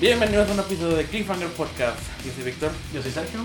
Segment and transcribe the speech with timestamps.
[0.00, 1.98] Bienvenidos a un episodio de Cliffhanger Podcast.
[2.24, 2.70] Yo soy Víctor.
[2.92, 3.40] Yo soy Sergio.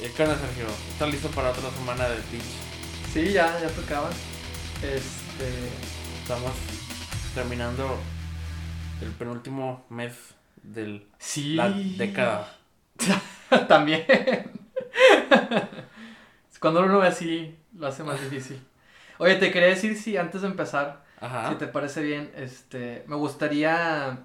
[0.00, 0.66] Eh, ¿Qué onda, Sergio?
[0.90, 2.42] ¿Estás listo para otra semana de Twitch?
[3.12, 4.08] Sí, ya, ya tocaba.
[4.82, 5.48] Este.
[6.22, 6.52] Estamos
[7.34, 7.98] terminando
[9.02, 10.14] el penúltimo mes
[10.62, 11.54] de Sí.
[11.54, 12.56] la década.
[13.68, 14.04] También.
[16.60, 18.62] Cuando uno lo ve así, lo hace más difícil.
[19.18, 21.50] Oye, te quería decir si antes de empezar, Ajá.
[21.50, 24.20] si te parece bien, este, me gustaría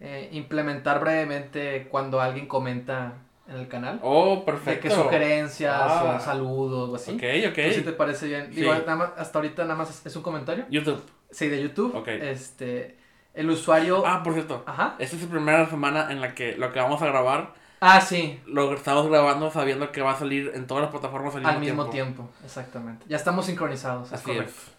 [0.00, 3.14] eh, implementar brevemente cuando alguien comenta
[3.48, 4.00] en el canal.
[4.02, 4.88] Oh, De perfecto.
[4.88, 6.16] que sugerencias Ah.
[6.16, 7.12] o saludos o así.
[7.12, 7.72] Ok, ok.
[7.74, 8.46] Si te parece bien.
[8.52, 8.60] Sí.
[8.60, 10.64] Digo, nada más- hasta ahorita nada más es, un comentario.
[10.70, 11.02] YouTube.
[11.30, 11.94] Sí, de YouTube.
[11.94, 12.08] Ok.
[12.08, 12.96] Este,
[13.34, 14.02] el usuario.
[14.06, 14.62] Ah, por cierto.
[14.66, 14.94] Ajá.
[14.98, 18.40] Esta es la primera semana en la que lo que vamos a grabar Ah, sí.
[18.46, 21.90] lo estamos grabando sabiendo que va a salir en todas las plataformas al, Al mismo
[21.90, 22.30] tiempo.
[22.44, 23.04] exactamente.
[23.08, 24.52] Ya estamos sincronizados, es Así correcto.
[24.56, 24.72] es.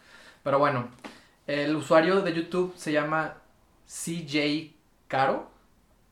[0.43, 0.87] Pero bueno,
[1.45, 3.35] el usuario de YouTube se llama
[3.85, 4.74] CJ
[5.07, 5.49] Caro.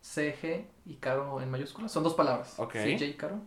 [0.02, 1.92] CG y Caro en mayúsculas.
[1.92, 2.54] Son dos palabras.
[2.58, 2.74] Ok.
[2.74, 3.40] CJ Caro.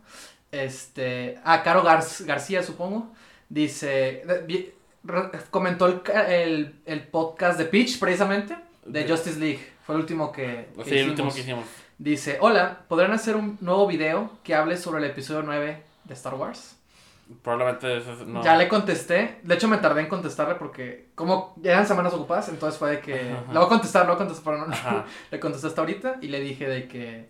[0.50, 1.38] Este.
[1.44, 3.12] Ah, Caro Gar- García, supongo.
[3.48, 4.22] Dice.
[5.50, 8.56] comentó el, el, el podcast de Pitch, precisamente.
[8.84, 9.60] De Justice League.
[9.84, 11.64] Fue el último que, que Sí, el último que hicimos.
[11.98, 16.34] Dice, hola, ¿podrán hacer un nuevo video que hable sobre el episodio 9 de Star
[16.34, 16.75] Wars?
[17.42, 18.42] Probablemente eso es- no.
[18.42, 22.78] Ya le contesté, de hecho me tardé en contestarle porque como eran semanas ocupadas, entonces
[22.78, 23.14] fue de que...
[23.32, 23.52] Ajá.
[23.52, 26.28] Le voy a contestar, le voy a contestar, pero no, le contesté hasta ahorita y
[26.28, 27.28] le dije de que...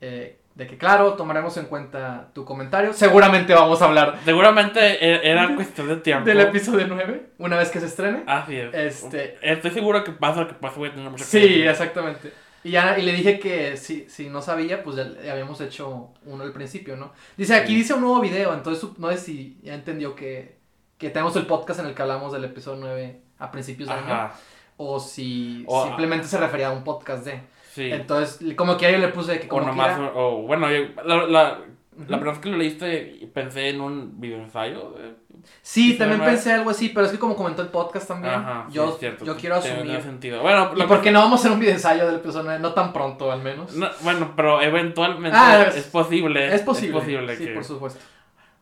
[0.00, 2.92] eh, de que claro, tomaremos en cuenta tu comentario.
[2.92, 6.24] Seguramente vamos a hablar Seguramente e- era cuestión de tiempo.
[6.24, 8.22] del episodio 9, una vez que se estrene.
[8.28, 8.72] Así es.
[8.72, 12.32] Este- Estoy seguro que pasa lo que pasa, voy a tener mucho que Sí, exactamente.
[12.64, 16.08] Y, ya, y le dije que si, si no sabía, pues ya le habíamos hecho
[16.24, 17.12] uno al principio, ¿no?
[17.36, 17.76] Dice, aquí Sí.
[17.76, 20.56] dice un nuevo video, entonces no sé si ya entendió que,
[20.98, 24.30] que tenemos el podcast en el que hablamos del episodio 9 a principios de año,
[24.78, 27.40] o si O- simplemente se refería a un podcast de.
[27.70, 27.90] Sí.
[27.92, 31.16] Entonces, como que yo le puse que o como nomás, quiera- o bueno, yo- la,
[31.16, 31.58] la, la
[31.96, 32.06] Ujú.
[32.06, 34.94] primera vez que lo leíste pensé en un video ensayo.
[34.98, 35.14] eh,
[35.62, 38.66] Sí, ¿Sí también pensé algo así, pero es que como comentó el podcast también, Ajá,
[38.70, 39.24] yo, es cierto.
[39.24, 40.02] yo quiero Tiene asumir.
[40.02, 40.42] sentido.
[40.42, 42.60] Bueno, ¿Y por que- qué no vamos a hacer un video ensayo del episodio 9?
[42.60, 43.72] No tan pronto, al menos.
[43.74, 46.54] no, bueno, pero eventualmente Ah, es, posible.
[46.54, 47.36] es posible.
[47.36, 47.52] sí, que...
[47.54, 48.00] por supuesto.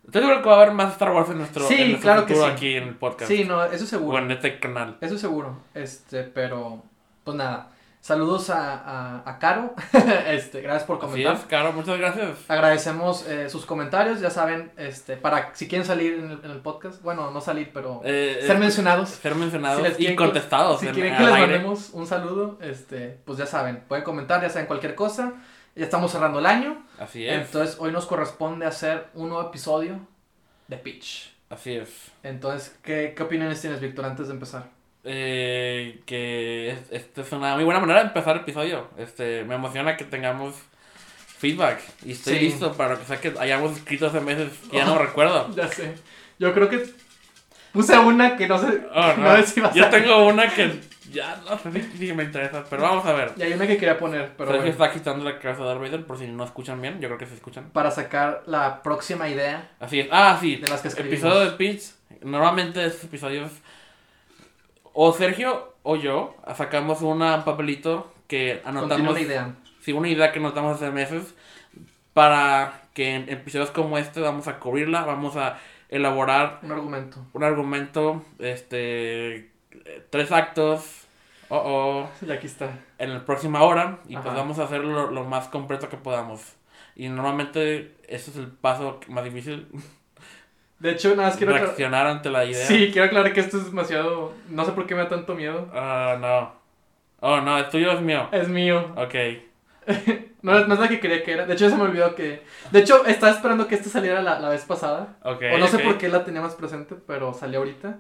[0.05, 2.27] Estoy seguro que va a haber más Star Wars en nuestro, Sí, en nuestro claro
[2.27, 2.57] que futuro sí.
[2.57, 3.31] aquí en el podcast.
[3.31, 4.17] Sí, no, eso seguro.
[4.19, 4.97] o en este canal.
[5.01, 6.83] Eso seguro, este, pero
[7.25, 7.69] pues nada.
[8.03, 9.75] Saludos a, a, a Caro,
[10.27, 11.37] este, gracias por Así comentar.
[11.37, 12.31] es, Caro, muchas gracias.
[12.49, 16.59] Agradecemos eh, sus comentarios, ya saben, este, para si quieren salir en el, en el
[16.59, 19.09] podcast, bueno, no salir, pero Eh, ser eh, mencionados.
[19.11, 20.81] ser mencionados Si les y contestados.
[20.81, 21.47] Si en- quieren que les aire.
[21.47, 25.35] mandemos un saludo, este, pues ya saben, pueden comentar, ya saben cualquier cosa.
[25.77, 27.35] Ya estamos cerrando el año, Así es.
[27.47, 30.01] entonces hoy nos corresponde hacer un nuevo episodio
[30.67, 31.33] de Pitch.
[31.49, 32.11] Así es.
[32.25, 34.65] Entonces, ¿qué, qué opiniones tienes, Víctor, antes de empezar?
[35.05, 38.89] Eh, que es- esta es una muy buena manera de empezar el episodio.
[38.97, 40.55] Este, me emociona que tengamos
[41.39, 41.81] feedback.
[42.05, 42.41] Y estoy Sí.
[42.41, 45.53] listo para que, sea que hayamos escrito hace meses que ya no recuerdo.
[45.57, 45.95] Ya sé.
[46.39, 46.85] Yo creo que
[47.73, 48.83] puse una que no sé.
[48.95, 49.37] Oh, no no.
[49.39, 50.03] sé si va a Yo salir.
[50.05, 50.81] tengo una que
[51.11, 53.33] ya no sé si, me interesa, pero vamos a ver.
[53.37, 56.05] Y hay una que quería poner, pero bueno, está quitando la cabeza de Darth Vader
[56.07, 57.01] por si no escuchan bien.
[57.01, 57.71] Yo creo que se escuchan.
[57.71, 59.69] para sacar la próxima idea.
[59.81, 60.09] Así es.
[60.13, 60.57] Ah, sí.
[60.57, 61.19] De las que escribimos.
[61.25, 61.83] Episodio de Pitch.
[62.23, 63.51] Normalmente estos episodios.
[64.95, 69.15] O Sergio o yo sacamos una- un papelito que anotamos.
[69.15, 69.55] la idea.
[69.81, 71.35] Sí, una idea que anotamos hace meses.
[72.13, 75.05] Para que en episodios como este vamos a cubrirla.
[75.05, 75.59] Vamos a
[75.89, 77.25] elaborar Un argumento.
[77.33, 78.23] un argumento.
[78.39, 79.51] Este.
[80.11, 81.07] Tres actos.
[81.49, 82.11] Oh, oh.
[82.27, 82.79] Y aquí está.
[82.99, 83.99] En la próxima hora.
[84.09, 86.55] Y pues vamos a hacerlo lo más completo que podamos.
[86.95, 89.69] Y normalmente ese es el paso más difícil.
[90.83, 92.67] De hecho, nada más quiero reaccionar ante la idea.
[92.67, 94.33] Sí, quiero aclarar que esto es demasiado.
[94.49, 95.69] No sé por qué me da tanto miedo.
[95.73, 96.53] Ah, no.
[97.21, 98.29] Oh, no, el tuyo es mío.
[98.33, 98.93] Es mío.
[98.97, 99.15] Ok.
[100.43, 101.47] No, es- no es la que quería que era.
[101.47, 102.43] De hecho, se me olvidó que.
[102.73, 105.15] De hecho, estaba esperando que esta saliera la, la vez pasada.
[105.23, 105.41] Ok.
[105.55, 107.99] o no sé por qué la tenía más presente, pero salió ahorita.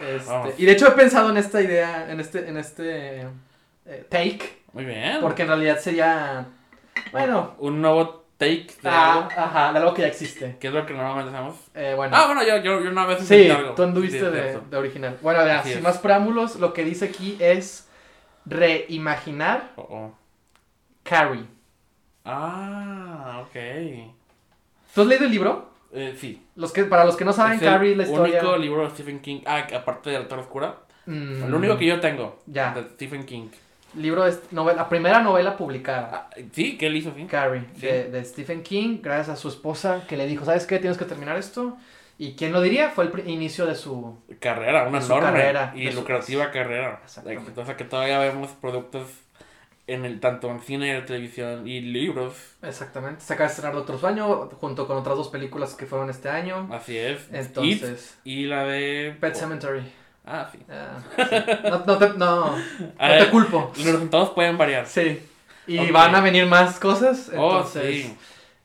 [0.00, 0.54] Este, Vamos.
[0.56, 3.20] y de hecho he pensado en esta idea, en este, en este
[3.84, 5.18] eh, take, Muy bien.
[5.20, 6.46] porque en realidad sería,
[7.12, 9.28] bueno, Un nuevo take de ah, algo.
[9.36, 10.56] ajá, de algo que ya existe.
[10.58, 11.56] Que es lo que normalmente hacemos.
[11.74, 13.74] Eh, bueno, Ah, bueno, yo, yo, yo una vez sí, algo.
[13.74, 15.18] tú anduviste de, original.
[15.22, 15.84] Bueno, Así sin es.
[15.84, 17.88] más preámbulos, lo que dice aquí es
[18.46, 20.14] reimaginar Oh, oh.
[21.02, 21.44] Carrie.
[22.24, 23.56] Ah, ok.
[24.94, 25.70] ¿Tú has leído el libro?
[25.92, 26.42] Eh, sí.
[26.56, 28.40] Los que, para los que no saben, es el Carrie, la historia.
[28.40, 29.40] único libro de Stephen King.
[29.46, 30.76] Ah, aparte de La Torre Oscura.
[31.06, 32.38] Mm, El único que yo tengo.
[32.46, 32.72] Ya.
[32.74, 33.48] De Stephen King.
[33.94, 36.10] Libro es novela, la primera novela publicada.
[36.12, 37.24] Ah, sí, ¿qué él hizo, sí?
[37.24, 37.86] Carrie, Sí.
[37.86, 40.78] de, de Stephen King, gracias a su esposa que le dijo, ¿sabes qué?
[40.78, 41.76] Tienes que terminar esto.
[42.18, 42.90] ¿Y quién lo diría?
[42.90, 44.18] Fue el inicio de su...
[44.40, 47.00] Carrera, una De su enorme carrera, y de su- lucrativa carrera.
[47.02, 47.48] Exactamente.
[47.48, 49.08] Entonces que todavía vemos productos
[49.86, 52.34] en el tanto en cine, televisión y libros.
[52.62, 53.22] Exactamente.
[53.22, 56.68] Se acaba de estrenar Otro Sueño junto con otras dos películas que fueron este año.
[56.70, 57.26] Así es.
[57.32, 58.18] Entonces.
[58.22, 59.16] It y la de.
[59.18, 59.82] Pet Cemetery.
[60.26, 60.58] Ah, sí.
[60.70, 61.36] Ah, sí.
[61.68, 62.54] No, no te, no,
[62.98, 63.72] te culpo.
[63.76, 64.86] Los resultados pueden variar.
[64.86, 65.20] Sí.
[65.66, 67.30] Y van a venir más cosas.
[67.36, 68.16] Oh, Entonces, sí.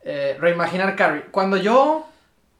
[0.03, 1.23] eh, reimaginar Carrie.
[1.31, 2.07] Cuando yo.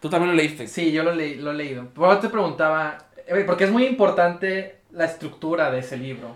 [0.02, 0.68] Tú también lo leíste.
[0.68, 1.86] Sí, yo lo, leí, lo he leído.
[1.90, 2.98] Por eso te preguntaba.
[3.28, 6.36] eh, Porque es muy importante la estructura de ese libro.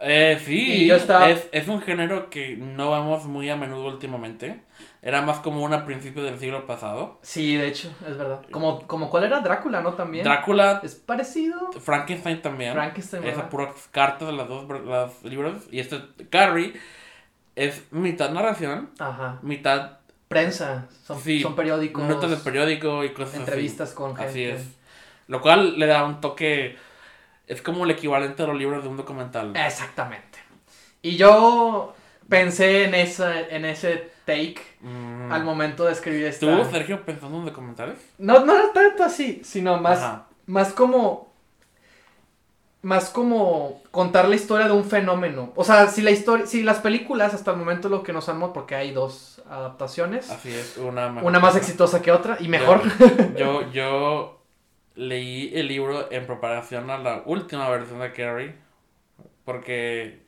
[0.00, 4.60] Eh, sí, yo estaba- es, es un género que no vemos muy a menudo últimamente.
[5.00, 7.18] Era más común a principios del siglo pasado.
[7.22, 8.42] Sí, de hecho, es verdad.
[8.50, 9.94] Como, como cuál era Drácula, ¿no?
[9.94, 10.24] También.
[10.24, 11.70] Drácula, es parecido.
[11.72, 12.72] Frankenstein también.
[12.72, 13.50] Frankenstein, Esas ¿verdad?
[13.50, 15.62] puras cartas de las dos los libros.
[15.70, 16.00] Y este
[16.30, 16.72] Carrie
[17.54, 19.38] es mitad narración, Ajá.
[19.42, 20.86] mitad Prensa.
[21.06, 22.04] Son, Sí, son periódicos.
[22.04, 23.38] notas de periódico y cosas así.
[23.40, 24.30] Entrevistas con gente.
[24.30, 24.62] Así es.
[25.26, 26.76] Lo cual le da un toque.
[27.46, 29.54] Es como el equivalente a los libros de un documental.
[29.56, 30.38] Exactamente.
[31.00, 31.94] Y yo
[32.28, 35.32] pensé en, esa, en ese take Mm.
[35.32, 36.46] al momento de escribir esta...
[36.46, 37.98] ¿Tú, Sergio, pensando en documentales?
[38.18, 40.26] No, no era tanto así, sino más, Ajá.
[40.46, 41.26] más como...
[42.80, 45.52] Más como contar la historia de un fenómeno.
[45.56, 48.38] O sea, si la historia, si las películas hasta el momento lo que nos han
[48.52, 52.82] porque hay dos adaptaciones, Así es, una más, una más exitosa que otra y mejor.
[53.36, 54.40] Yo, yo
[54.94, 58.54] leí el libro en preparación a la última versión de Carrie.
[59.44, 60.22] Porque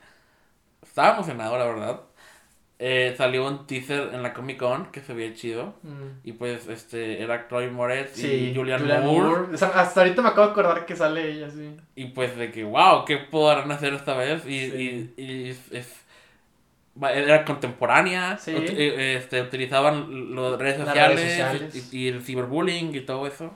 [0.82, 2.00] estaba emocionado, la verdad.
[2.82, 5.75] Eh, salió un teaser en la Comic Con que se veía chido.
[5.82, 6.21] Mm.
[6.25, 9.29] Y pues este era Chloe Moretz Sí, y Julianne Moore.
[9.29, 9.55] Moore.
[9.55, 11.77] O sea, hasta ahorita me acabo de acordar que sale ella, sí.
[11.94, 14.47] Y pues de que, wow, ¿qué podrán hacer esta vez?
[14.47, 15.12] Y, Sí.
[15.19, 16.00] y, y es, es-
[17.03, 18.53] era contemporánea, Sí.
[18.53, 21.93] ut- eh, este, utilizaban las redes sociales, redes sociales.
[21.93, 23.55] Y, y el ciberbullying y todo eso.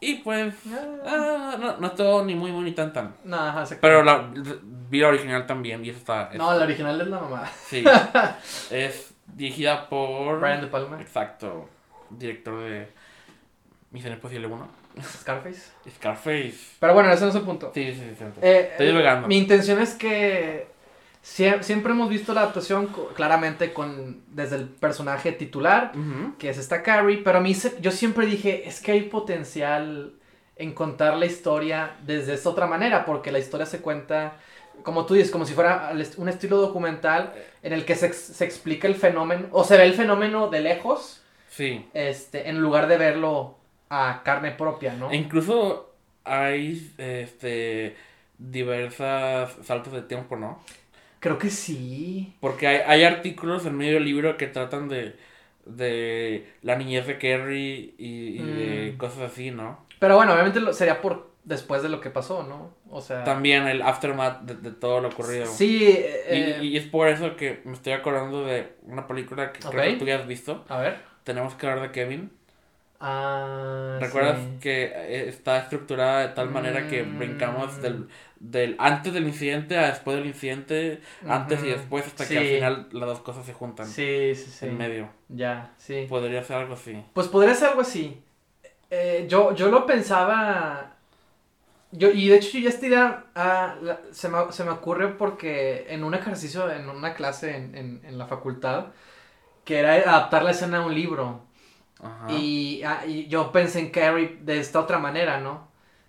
[0.00, 0.76] Y pues, Ah.
[1.06, 3.16] ah, no, no estuvo ni muy, muy, ni tan, tan.
[3.24, 3.38] No.
[3.80, 4.30] Pero la,
[4.94, 6.30] vi la original también y eso está...
[6.32, 7.50] es- No, la original es la mamá.
[7.66, 7.84] Sí.
[8.70, 10.40] es dirigida por...
[10.40, 11.68] Brian De Palma, Exacto.
[12.10, 12.88] Director de
[13.90, 14.68] Misión Imposible 1.
[15.20, 15.70] Scarface.
[15.96, 16.54] Scarface.
[16.78, 17.72] Pero bueno, ese no es el punto.
[17.74, 18.14] Sí, sí, sí.
[18.18, 18.24] sí.
[18.42, 19.22] Eh, Estoy eh.
[19.26, 20.68] Mi intención es que
[21.22, 25.92] sie- siempre hemos visto la adaptación claramente con desde el personaje titular,
[26.38, 30.12] que es esta Carrie, pero a mí se- yo siempre dije, es que hay potencial
[30.56, 34.34] en contar la historia desde esta otra manera, porque la historia se cuenta,
[34.84, 37.32] como tú dices, como si fuera un estilo documental
[37.64, 41.22] en el que se, se explica el fenómeno, o se ve el fenómeno de lejos,
[41.48, 41.86] Sí.
[41.94, 43.56] este, en lugar de verlo
[43.90, 45.10] a carne propia, ¿no?
[45.10, 45.92] E incluso
[46.24, 47.96] hay este
[48.38, 50.62] diversas saltos de tiempo, ¿no?
[51.20, 52.34] Creo que sí.
[52.40, 55.16] Porque hay, hay artículos en medio del libro que tratan de,
[55.64, 58.96] de la niñez de Carrie y, y de Mm.
[58.98, 59.84] cosas así, ¿no?
[59.98, 62.74] Pero bueno, obviamente lo- sería por después de lo que pasó, ¿no?
[62.90, 63.22] O sea...
[63.24, 65.46] También el aftermath de, de todo lo ocurrido.
[65.46, 69.60] Sí, Y, eh, y es por eso que me estoy acordando de una película que
[69.60, 70.64] creo que tú ya has visto.
[70.68, 70.96] a ver.
[71.24, 72.30] Tenemos que hablar de Kevin.
[73.00, 74.58] Ah, ¿Recuerdas sí.
[74.60, 77.18] que eh, está estructurada de tal manera que Mm.
[77.18, 78.08] brincamos del,
[78.40, 82.34] del antes del incidente a después del incidente, antes y después, hasta Sí.
[82.34, 84.66] que al final las dos cosas se juntan Sí, sí, sí.
[84.66, 85.08] en medio?
[85.28, 86.06] Ya, sí.
[86.08, 87.02] Podría ser algo así.
[87.12, 88.22] Pues podría ser algo así.
[88.90, 90.93] Eh, yo, yo lo pensaba...
[91.96, 95.08] Yo, y de hecho yo ya esta idea ah, la- se, me, se me ocurre
[95.10, 98.86] porque en un ejercicio, en una clase en, en, en la facultad,
[99.64, 101.42] que era adaptar la escena a un libro.
[102.02, 102.26] Ajá.
[102.32, 105.68] Y, ah, y yo pensé en Carrie de esta otra manera, ¿no?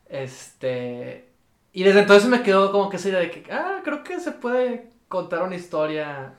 [0.10, 1.30] Este.
[1.74, 4.32] Y desde entonces me quedó como que esa idea de que, ah, creo que se
[4.32, 6.34] puede contar una historia.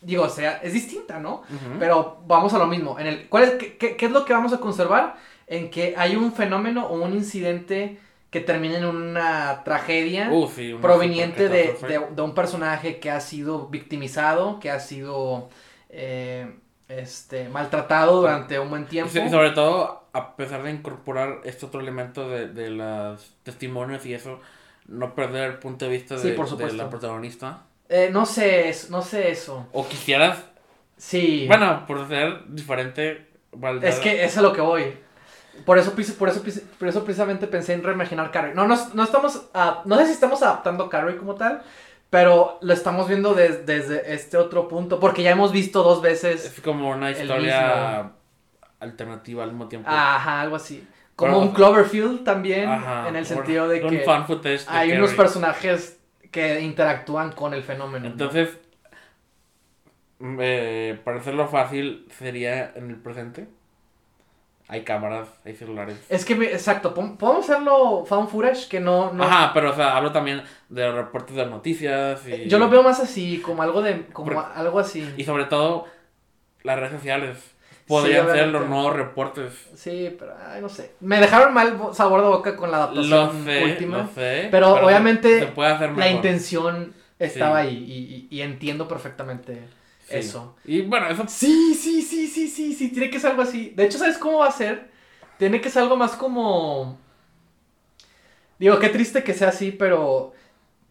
[0.00, 1.42] Digo, o sea, es distinta, ¿no?
[1.78, 2.98] Pero vamos a lo mismo.
[2.98, 5.16] En el, ¿cuál es, qué, qué- qué es lo que vamos a conservar?
[5.46, 8.00] En que hay un fenómeno o un incidente
[8.32, 13.20] que termina en una tragedia sí, una proveniente de, de- de un personaje que ha
[13.20, 15.50] sido victimizado, que ha sido
[15.90, 16.50] eh,
[16.88, 19.12] este, maltratado durante un buen tiempo.
[19.16, 24.14] y sobre todo, a pesar de incorporar este otro elemento de, de los testimonios y
[24.14, 24.40] eso,
[24.86, 27.64] no perder el punto de vista Sí, de, por de la protagonista.
[27.90, 29.66] Eh, no sé, es- no sé eso.
[29.72, 30.42] O quisieras,
[30.96, 31.44] Sí.
[31.46, 33.26] bueno, por ser diferente,
[33.82, 34.94] es que es a lo que voy.
[35.64, 36.42] Por eso, por eso,
[36.78, 38.54] por eso precisamente pensé en reimaginar Carrie.
[38.54, 41.62] No, no, no estamos, a- no sé si estamos adaptando Carrie como tal,
[42.10, 46.44] pero lo estamos viendo des- desde este otro punto, porque ya hemos visto dos veces,
[46.46, 48.12] es como una historia
[48.80, 49.88] alternativa al mismo tiempo.
[49.88, 50.86] ajá, algo así.
[51.14, 54.26] Como Pero- un Cloverfield también, Ajá, en el sentido de que fan
[54.68, 58.06] hay unos personajes que interactúan con el fenómeno.
[58.06, 58.10] ¿no?
[58.12, 58.58] Entonces,
[60.18, 63.48] mm, eh, para hacerlo fácil, sería en el presente.
[64.72, 65.98] Hay cámaras, hay celulares.
[66.08, 69.12] Es que, me- exacto, podemos hacerlo found footage, que no...
[69.12, 72.70] no Ajá, pero o sea, hablo también de los reportes de noticias y, Yo lo
[72.70, 74.06] veo más así, como algo de...
[74.06, 75.06] como Por- algo así.
[75.18, 75.84] y sobre todo
[76.62, 77.36] las redes sociales.
[77.86, 78.58] Podrían ser obviamente.
[78.60, 79.52] los nuevos reportes.
[79.74, 80.92] Sí, pero, ay, no sé.
[81.00, 83.98] Me dejaron mal bo- sabor de boca con la Lo adaptación sé, última.
[83.98, 84.48] lo sé.
[84.50, 87.68] pero se- obviamente se puede hacer La intención estaba Sí.
[87.68, 87.76] ahí
[88.30, 89.64] y, y- y entiendo perfectamente
[90.12, 90.18] Sí.
[90.18, 90.56] eso.
[90.64, 93.70] Y bueno, eso Sí, sí, sí, sí, sí, sí, tiene que ser algo así.
[93.76, 94.90] De hecho, ¿sabes cómo va a ser?
[95.38, 96.98] Tiene que ser algo más como...
[98.58, 100.32] Digo, qué triste que sea así, pero...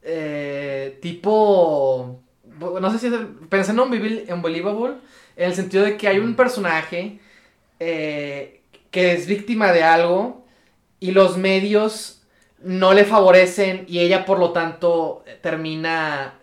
[0.04, 2.22] eh, tipo...
[2.60, 3.14] No sé si es...
[3.14, 4.96] el- Pensé en Unbelie- Unbelievable,
[5.36, 7.20] en el sentido de que hay un personaje
[7.80, 8.62] eh,
[8.92, 10.46] que es víctima de algo
[11.00, 12.24] y los medios
[12.64, 16.36] no le favorecen y ella por lo tanto termina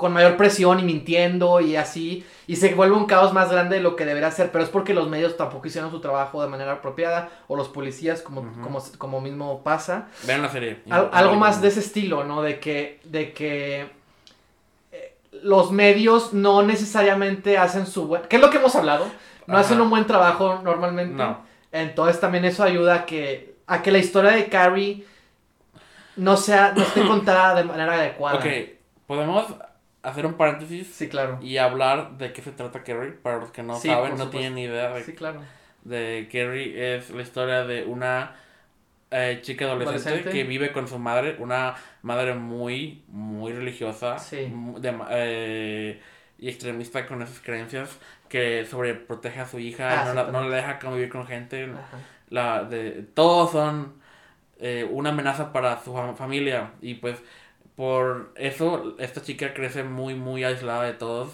[0.00, 3.82] con mayor presión y mintiendo y así y se vuelve un caos más grande de
[3.82, 6.72] lo que debería ser, pero es porque los medios tampoco hicieron su trabajo de manera
[6.72, 10.08] apropiada o los policías como, como, como mismo pasa.
[10.24, 10.80] vean la serie.
[10.90, 12.42] Al- algo más de ese estilo, ¿no?
[12.42, 13.90] De que, de que
[14.90, 18.22] eh, los medios no necesariamente hacen su buen...
[18.22, 19.06] ¿Qué es lo que hemos hablado?
[19.46, 19.66] No Ajá.
[19.66, 21.14] hacen un buen trabajo normalmente.
[21.14, 21.38] No.
[21.70, 25.04] Entonces también eso ayuda a que, a que la historia de Carrie
[26.16, 28.38] no sea, no esté contada de manera adecuada.
[28.38, 28.46] Ok,
[29.06, 29.46] podemos
[30.02, 31.38] hacer un paréntesis Sí, claro.
[31.42, 33.12] y hablar de qué se trata Carrie.
[33.12, 35.42] Para los que no Sí, saben, no tienen ni idea de, Sí, claro.
[35.84, 36.96] de Carrie.
[36.96, 38.36] Es la historia de una
[39.10, 40.30] eh, chica adolescente, Adolescente.
[40.38, 44.46] que vive con su madre, una madre muy, muy religiosa Sí.
[44.46, 46.00] mu- de- eh,
[46.38, 50.48] y extremista con esas creencias, que sobreprotege a su hija, Ah, no, sí, la, no
[50.48, 51.64] deja convivir con gente.
[51.64, 51.98] Ajá.
[52.28, 53.94] La, de, todos son
[54.60, 57.18] eh, una amenaza para su fam- familia y pues
[57.80, 61.30] por eso esta chica crece muy muy aislada de todos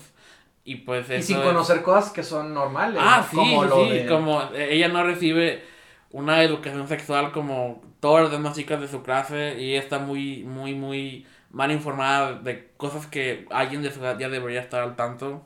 [0.65, 3.01] y pues Y sin es- conocer cosas que son normales.
[3.03, 5.65] ah sí como sí, lo sí, de- como eh, ella no recibe
[6.13, 10.73] una educación sexual como todas las demás chicas de su clase y está muy muy
[10.75, 15.43] muy mal informada de cosas que alguien de su edad ya debería estar al tanto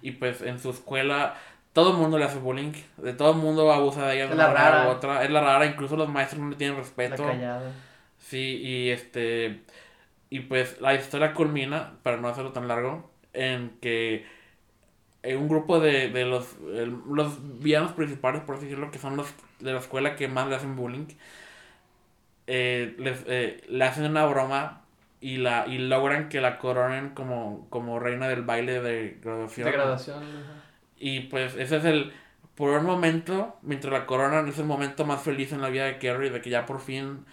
[0.00, 1.34] y pues en su escuela
[1.72, 4.46] todo el mundo le hace bullying, de todo el mundo abusa de ella de una
[4.48, 4.88] la rara.
[4.88, 7.22] u otra, es la rara, incluso los maestros no le tienen La respeto.
[7.26, 7.70] callada.
[8.18, 9.60] Sí, y este
[10.36, 14.26] y pues la historia culmina, para no hacerlo tan largo, en que
[15.22, 19.32] eh, un grupo de, de los, los villanos principales, por así decirlo, que son los
[19.60, 21.06] de la escuela que más le hacen bullying,
[22.46, 24.82] eh, les, eh, le hacen una broma
[25.20, 29.66] y la y logran que la coronen como, como reina del baile de graduación.
[29.66, 30.22] De graduación.
[30.98, 32.12] Y pues ese es el,
[32.54, 35.98] por un momento, mientras la coronan, es el momento más feliz en la vida de
[35.98, 37.24] Carrie, de que ya por fin,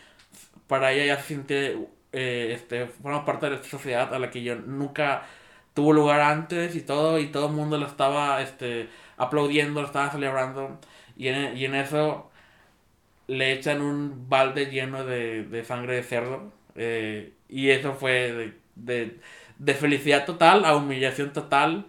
[0.67, 1.77] para ella ya se siente,
[2.13, 5.23] eh, este, forma parte de esta sociedad a la que yo nunca
[5.73, 10.11] tuvo lugar antes y todo, y todo el mundo lo estaba, este, aplaudiendo, lo estaba
[10.11, 10.79] celebrando,
[11.17, 12.31] y en, y en eso
[13.27, 18.53] le echan un balde lleno de, de sangre de cerdo, eh, y eso fue de,
[18.75, 19.19] de,
[19.59, 21.87] de felicidad total a humillación total.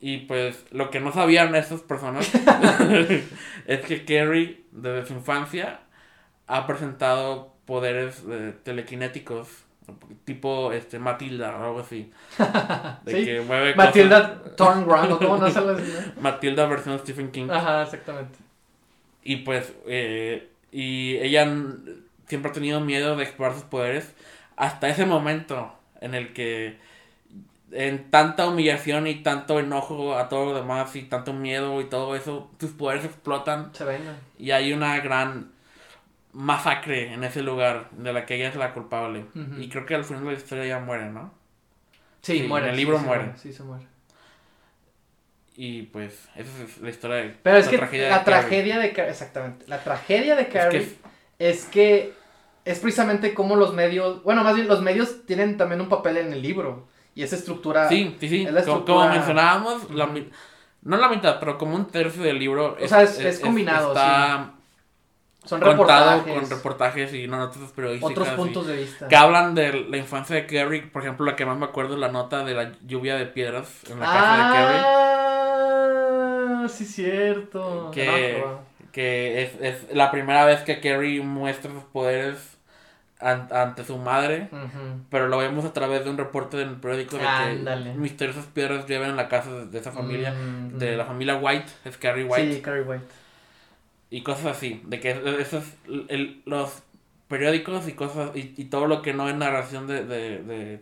[0.00, 2.30] Y pues lo que no sabían estas personas
[3.66, 5.80] es que Carrie desde su infancia
[6.46, 9.48] ha presentado poderes eh, telequinéticos,
[10.24, 12.10] tipo este Matilda o algo así.
[13.04, 13.24] De Sí.
[13.24, 15.76] que mueve Matilda Thornground, ¿o cómo no se lo?
[16.20, 17.48] Matilda versión Stephen King.
[17.50, 18.38] Ajá, exactamente.
[19.22, 21.44] Y pues, eh, y ella
[22.26, 24.12] siempre ha tenido miedo de explorar sus poderes
[24.56, 26.78] hasta ese momento en el que
[27.72, 32.14] en tanta humillación y tanto enojo a todo lo demás y tanto miedo y todo
[32.14, 34.14] eso, tus poderes explotan Se venga.
[34.38, 35.50] y hay una gran
[36.38, 39.24] masacre en ese lugar de la que ella es la culpable.
[39.58, 41.32] Y creo que al final de la historia ella muere, ¿no?
[42.20, 42.66] Sí, Sí, muere.
[42.66, 43.32] en el libro muere.
[43.36, 43.86] Sí, se muere.
[45.56, 48.40] Y pues esa es la historia de Pero es la que tragedia de la Carrie.
[48.40, 50.96] tragedia de Carrie, exactamente, la tragedia de Carrie Es
[51.38, 52.12] es que
[52.66, 56.32] es precisamente como los medios, bueno, más bien los medios tienen también un papel en
[56.32, 58.42] el libro y esa estructura, Sí, sí, sí.
[58.44, 60.10] es la Como, estructura- como mencionábamos, la
[60.82, 64.52] no la mitad, pero como un tercio del libro O sea, es- es combinado, está
[65.46, 68.10] son contado reportajes, con reportajes y notas periodísticas.
[68.12, 69.08] otros y- puntos de vista.
[69.08, 70.82] que hablan de la infancia de Carrie.
[70.82, 73.82] Por ejemplo, la que más me acuerdo es la nota de la lluvia de piedras
[73.90, 74.80] en la casa de Carrie.
[76.64, 77.90] Ah, sí cierto.
[77.92, 78.60] Que- No.
[78.92, 82.56] Que es, es la primera vez que Carrie muestra sus poderes
[83.20, 84.48] an- ante su madre.
[85.10, 88.86] Pero lo vemos a través de un reporte en el periódico de que misteriosas piedras
[88.86, 90.32] llevan en la casa de, de esa familia.
[90.32, 90.98] Mm, De mm.
[90.98, 92.54] la familia White, es Carrie White.
[92.54, 93.04] Sí, Carrie White.
[94.16, 95.64] Y cosas así, de que esos
[96.08, 96.82] el- los
[97.28, 100.80] periódicos y cosas y, y todo lo que no es narración de, de- de-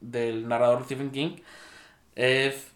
[0.00, 1.36] del narrador Stephen King
[2.14, 2.68] es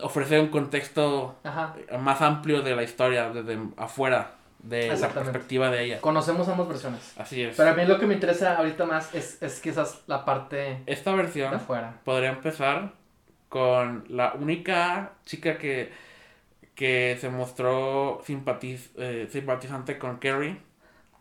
[0.00, 1.74] ofrecer un contexto Ajá.
[1.98, 4.32] más amplio de la historia desde afuera
[4.62, 6.00] de la perspectiva de ella.
[6.00, 7.14] Conocemos ambas versiones.
[7.16, 7.56] Así es.
[7.56, 11.10] Pero a mí lo que me interesa ahorita más es, es quizás la parte Esta
[11.12, 11.94] de versión afuera.
[12.04, 12.92] podría empezar
[13.48, 15.90] con la única chica que,
[16.80, 20.56] que se mostró simpatiz- eh, simpatizante con Carrie,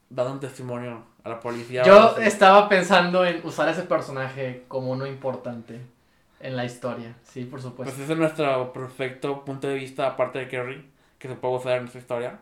[0.09, 1.83] dando un testimonio a la policía.
[1.83, 5.81] Yo estaba pensando en usar ese personaje como uno importante
[6.39, 7.13] en la historia.
[7.25, 7.93] Sí, por supuesto.
[7.93, 10.85] Pues ese es nuestro perfecto punto de vista, aparte de Carrie,
[11.19, 12.39] que se puede usar en esta historia.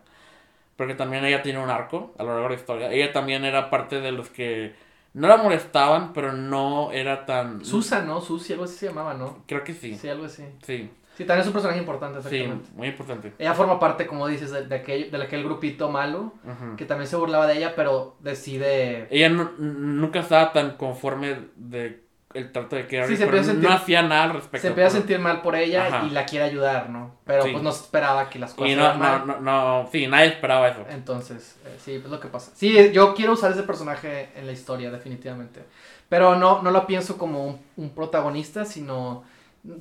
[0.76, 2.92] Porque también ella tiene un arco a lo largo de la historia.
[2.92, 4.76] Ella también era parte de los que
[5.16, 7.66] no la molestaban, pero no era tan...
[7.66, 8.22] Susan, ¿no?
[8.22, 9.40] Susi, algo así se llamaba, ¿no?
[9.48, 9.96] Creo que sí.
[9.96, 10.44] Sí, algo así.
[10.62, 13.34] Sí, Sí, también es un personaje importante, sí, muy importante.
[13.40, 16.34] Ella forma parte, como dices, de, de aquel, de aquel grupito malo
[16.78, 19.08] que también se burlaba de ella, pero decide...
[19.10, 23.52] Ella no- nunca estaba tan conforme de el trato de Carrie, Sí, se pero empieza
[23.52, 24.62] a sentir- no hacía nada al respecto.
[24.62, 26.06] Se empieza a sentir mal por ella Ajá.
[26.06, 27.16] y la quiere ayudar, ¿no?
[27.26, 27.52] Pero Sí.
[27.52, 29.24] pues no se esperaba que las cosas Y no, no, mal.
[29.26, 30.86] no, no, sí, nadie esperaba eso.
[30.90, 32.52] Entonces, eh, sí, es lo que pasa.
[32.54, 35.62] Sí, yo quiero usar ese personaje en la historia, definitivamente.
[36.10, 39.24] Pero no, no lo pienso como un, un protagonista, sino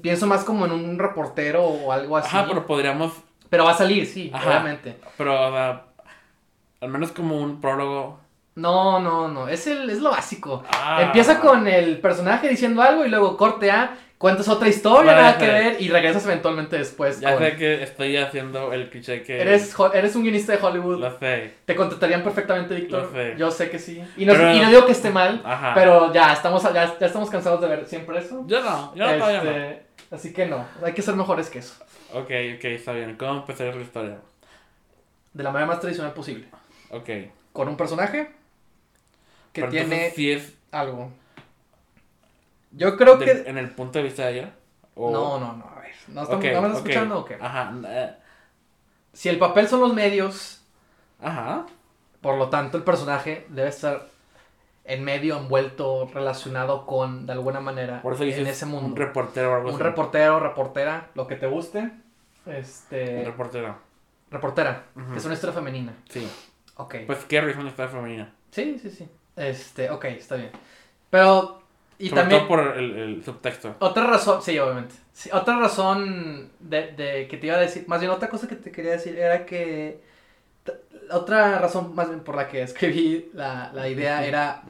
[0.02, 2.36] pienso más como en un reportero o algo así.
[2.36, 3.12] Ajá, pero podríamos,
[3.48, 4.48] Pero va a salir, sí, Ajá.
[4.48, 4.98] obviamente.
[5.16, 5.84] pero o sea,
[6.80, 8.20] al menos como un prólogo.
[8.54, 10.64] No, no, no, es, el, es lo básico.
[10.70, 11.02] Ah.
[11.02, 15.46] Empieza con el personaje diciendo algo y luego corte a, cuentas otra historia, nada que
[15.46, 17.20] ver, y regresas eventualmente después.
[17.20, 19.40] Ya con- sé que estoy haciendo el cliché que...
[19.40, 21.00] Eres, eres un guionista de Hollywood.
[21.00, 21.54] Lo sé.
[21.64, 23.02] ¿Te contratarían perfectamente, Víctor?
[23.04, 23.34] Lo sé.
[23.36, 24.02] Yo sé que sí.
[24.16, 25.72] Y no, Pero- y no digo que esté mal, Ajá.
[25.74, 28.44] pero ya estamos, ya, ya estamos cansados de ver siempre eso.
[28.46, 29.50] Yo no, yo no, todavía no.
[29.50, 31.74] Este, Así que no, hay que ser mejores que eso.
[32.12, 33.16] Ok, ok, está bien.
[33.16, 34.18] ¿Cómo empezar la historia?
[35.32, 36.46] De la manera más tradicional posible.
[36.90, 37.10] Ok.
[37.52, 38.30] Con un personaje
[39.52, 41.10] que Pero tiene es algo.
[42.76, 43.50] Yo creo de- que...
[43.50, 44.54] en el punto de vista de ella.
[44.94, 45.10] O...
[45.10, 45.90] No, no, no, a ver.
[46.08, 47.36] ¿No, estamos, Ok, ¿no me estás escuchando o qué?
[47.40, 47.74] Ajá.
[47.88, 48.14] eh,
[49.12, 50.62] Si el papel son los medios,
[51.20, 51.66] Ajá.
[52.20, 54.08] por lo tanto el personaje debe estar
[54.84, 58.86] en medio, envuelto, relacionado con, de alguna manera, Por eso en ese mundo.
[58.86, 59.82] un reportero o algo Un así.
[59.82, 61.90] reportero, reportera, lo que te guste.
[62.46, 63.24] Un Este.
[64.30, 65.92] Reportera, que es una historia femenina.
[66.08, 66.28] Sí.
[66.76, 66.94] Ok.
[67.06, 68.32] Pues Carrie es una historia femenina.
[68.50, 69.08] Sí, sí, sí.
[69.34, 70.50] Este, ok, está bien.
[71.10, 71.62] Pero.
[71.98, 72.40] Y Sobre también.
[72.40, 73.74] todo por el, el subtexto.
[73.78, 74.94] Otra razón, sí, obviamente.
[75.12, 78.56] Sí, otra razón de, de que te iba a decir, más bien otra cosa que
[78.56, 80.00] te quería decir era que
[81.10, 84.62] otra razón más bien por la que escribí la, la idea era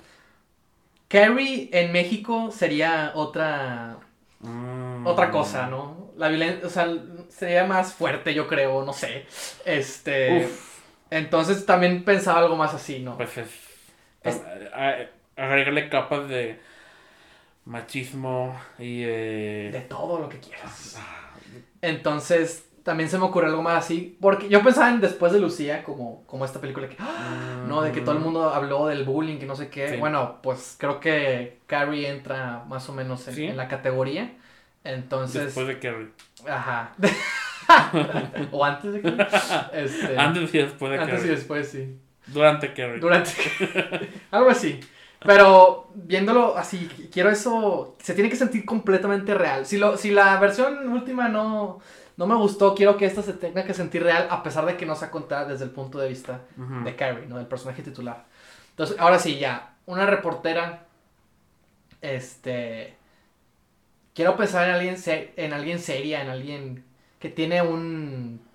[1.09, 3.99] Carrie en México sería otra
[4.41, 5.07] Mm.
[5.07, 6.11] otra cosa, ¿no?
[6.17, 6.89] La violencia, o sea,
[7.29, 9.27] sería más fuerte, yo creo, no sé.
[9.65, 10.77] Este, Uf,
[11.11, 13.17] entonces también pensaba algo más así, ¿no?
[13.17, 13.51] pues es.
[14.23, 14.43] Es-
[15.37, 16.59] agregarle capas de
[17.67, 19.81] machismo y de de.
[19.83, 20.99] todo lo que quieras.
[21.83, 24.17] Entonces, también se me ocurrió algo más así.
[24.21, 26.97] Porque yo pensaba en Después de Lucía, como, como esta película que.
[26.99, 27.65] ¡ah!
[27.69, 29.91] No, de que todo el mundo habló del bullying, que no sé qué.
[29.91, 29.97] Sí.
[29.97, 33.45] Bueno, pues creo que Carrie entra más o menos en, Sí.
[33.45, 34.33] en la categoría.
[34.85, 35.47] Entonces.
[35.47, 36.09] Después de Carrie.
[36.49, 36.95] Ajá.
[38.53, 39.09] o antes de que.
[39.73, 41.35] Este, Antes y después de antes y Carrie.
[41.35, 41.99] después, sí.
[42.29, 43.01] Durante Carrie.
[43.01, 43.33] Durante.
[44.31, 44.81] algo así.
[45.21, 47.97] Pero viéndolo así, quiero eso.
[48.03, 49.67] Se tiene que sentir completamente real.
[49.67, 51.81] Si, lo, si la versión última no,
[52.17, 54.87] no me gustó, quiero que esta se tenga que sentir real, a pesar de que
[54.87, 57.37] no sea contada desde el punto de vista de Carrie, ¿no?
[57.37, 58.25] Del personaje titular.
[58.71, 59.75] Entonces, ahora sí, ya.
[59.87, 60.85] Una reportera.
[62.03, 62.95] Este.
[64.15, 64.97] Quiero pensar en alguien,
[65.37, 66.85] en alguien seria, en alguien
[67.19, 68.46] que tiene un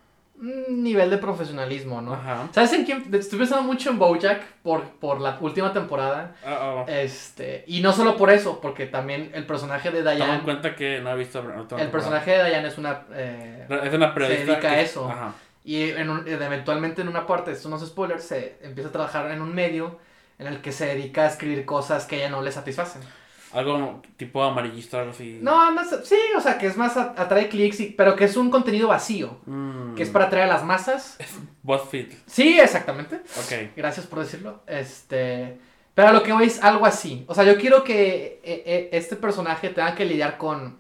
[0.42, 2.14] nivel de profesionalismo, ¿no?
[2.14, 2.48] Ajá.
[2.52, 3.06] ¿Sabes en quién?
[3.14, 6.36] Estoy pensando mucho en Bojack por, por la última temporada.
[6.46, 6.86] Uh-oh.
[6.88, 10.44] Este, y no solo por eso, porque también el personaje de Toma en Diane.
[10.44, 11.44] cuenta que no he visto.
[11.78, 13.04] El personaje de Diane es una.
[13.14, 13.68] eh.
[13.84, 14.52] Es una periodista.
[14.54, 15.08] dedica a eso.
[15.10, 15.34] Ajá.
[15.64, 19.30] y en un- eventualmente en una parte, esto no es spoiler, se empieza a trabajar
[19.30, 20.00] en un medio
[20.40, 23.04] en el que se dedica a escribir cosas que a ella no le satisfacen.
[23.54, 25.40] Algo tipo amarillista, algo así.
[25.42, 28.38] No, no es- sí, o sea, que es más atrae clics, y- pero que es
[28.38, 29.96] un contenido vacío, Mm.
[29.96, 31.18] que es para atraer a las masas.
[31.64, 32.14] BuzzFeed.
[32.28, 33.16] Sí, exactamente.
[33.18, 33.72] Ok.
[33.76, 34.62] Gracias por decirlo.
[34.68, 35.60] Este,
[35.94, 37.26] pero a lo que voy es algo así.
[37.28, 40.80] O sea, yo quiero que eh, eh, este personaje tenga que lidiar con,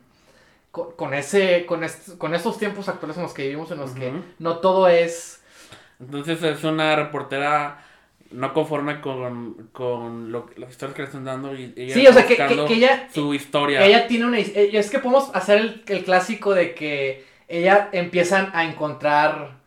[0.72, 3.92] con, con ese, con, est- con estos tiempos actuales en los que vivimos, en los
[3.92, 5.42] que no todo es...
[6.00, 7.84] Entonces es una reportera
[8.32, 12.14] no conforme con, con lo, las historias que le están dando y ella Sí, o
[12.14, 13.80] sea, que, que- buscando que ella, su historia.
[13.80, 14.40] que ella tiene una...
[14.40, 19.58] eh, Es que podemos hacer el, el clásico de que ella empiezan a encontrar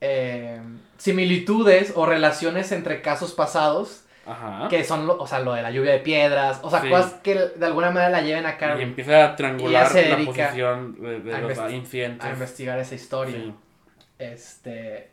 [0.00, 0.60] eh,
[0.96, 4.68] similitudes o relaciones entre casos pasados Ajá.
[4.68, 6.88] que son, lo- o sea, lo de la lluvia de piedras, o sea, Sí.
[6.88, 10.96] cosas que de alguna manera la lleven a Y Carrie empieza a triangular la posición
[11.00, 12.26] de, de los incidentes.
[12.26, 13.36] a investigar esa historia.
[13.36, 13.54] Sí.
[14.18, 15.10] Este.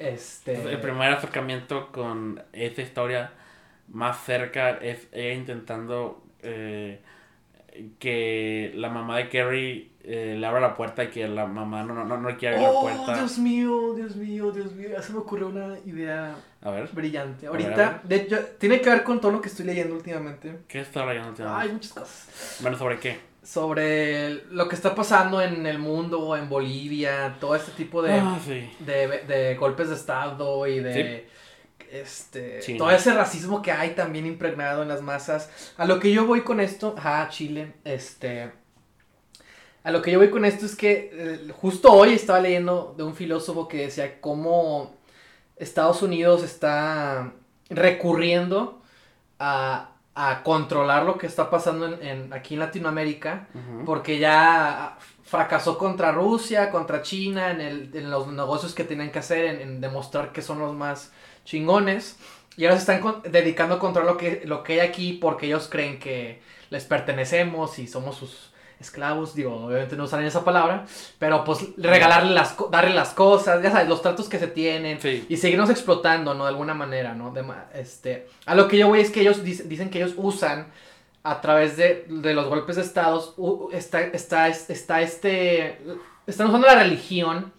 [0.00, 0.54] Este.
[0.72, 3.32] El primer acercamiento con esa historia
[3.88, 7.00] más cerca es ella intentando eh,
[7.98, 11.94] que la mamá de Carrie eh, le abra la puerta y que la mamá no,
[11.94, 13.14] no, no, no quiere abrir la Oh, puerta.
[13.18, 14.88] Dios mío, Dios mío, Dios mío.
[14.90, 17.46] Ya se me ocurrió una idea A ver, brillante.
[17.46, 19.94] A ver, a Ahorita, de hecho, tiene que ver con todo lo que estoy leyendo
[19.94, 20.60] últimamente.
[20.66, 21.32] ¿qué está leyendo Hay
[21.68, 21.72] últimamente?
[21.74, 22.58] muchas cosas.
[22.62, 23.29] Bueno, ¿sobre qué?
[23.42, 28.38] Sobre lo que está pasando en el mundo, en Bolivia, todo este tipo de, Ah,
[28.44, 28.70] sí.
[28.80, 31.26] de, de golpes de Estado y de
[31.90, 32.78] este China.
[32.78, 35.50] todo ese racismo que hay también impregnado en las masas.
[35.78, 38.52] A lo que yo voy con esto, ajá, Chile, este
[39.82, 43.02] a lo que yo voy con esto es que eh, justo hoy estaba leyendo de
[43.02, 44.94] un filósofo que decía cómo
[45.56, 47.32] Estados Unidos está
[47.70, 48.82] recurriendo
[49.38, 53.46] a, a controlar lo que está pasando en, en- aquí en Latinoamérica
[53.86, 59.20] porque ya fracasó contra Rusia, contra China, en, el, en los negocios que tenían que
[59.20, 61.12] hacer, en, en demostrar que son los más
[61.44, 62.18] chingones.
[62.56, 65.46] Y ahora se están con- dedicando a controlar lo que, lo que hay aquí porque
[65.46, 68.49] ellos creen que les pertenecemos y somos sus
[68.80, 69.34] esclavos.
[69.34, 70.86] Digo, obviamente no usan esa palabra,
[71.18, 75.00] pero pues regalarle las, darle las cosas, ya sabes, los tratos que se tienen.
[75.00, 75.26] Sí.
[75.28, 76.44] Y seguirnos explotando, ¿no?
[76.44, 77.30] De alguna manera, ¿no?
[77.30, 80.68] De este, a lo que yo voy es que ellos dic- dicen que ellos usan
[81.22, 83.34] a través de, de los golpes de estados,
[83.72, 85.78] está, está, está este,
[86.26, 87.52] están usando la religión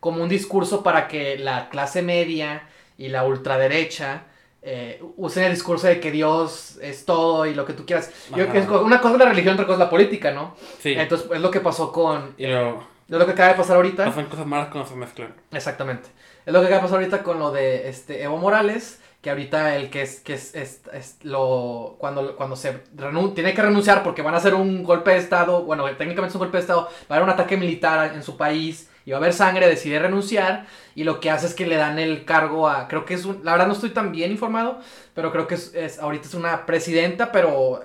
[0.00, 4.24] como un discurso para que la clase media y la ultraderecha
[4.68, 8.10] eh, usen el discurso de que Dios es todo y lo que tú quieras.
[8.36, 10.56] Yo que es una cosa es la religión, otra cosa es la política, ¿no?
[10.80, 10.92] Sí.
[10.92, 14.04] Entonces es lo que pasó con, y luego es lo que acaba de pasar ahorita.
[14.06, 15.32] pasan cosas malas cuando se mezclan.
[15.52, 16.08] Exactamente.
[16.44, 19.76] Es lo que acaba de pasar ahorita con lo de este Evo Morales, que ahorita
[19.76, 24.02] el que es, que es, es- es lo, cuando, cuando se renun- tiene que renunciar
[24.02, 26.82] porque van a hacer un golpe de Estado, bueno, técnicamente es un golpe de Estado,
[27.10, 29.98] va a haber un ataque militar en su país y va a haber sangre, decide
[29.98, 33.24] renunciar y lo que hace es que le dan el cargo a, creo que es
[33.24, 34.80] un, la verdad no estoy tan bien informado,
[35.14, 37.80] pero creo que es, es- ahorita es una presidenta, pero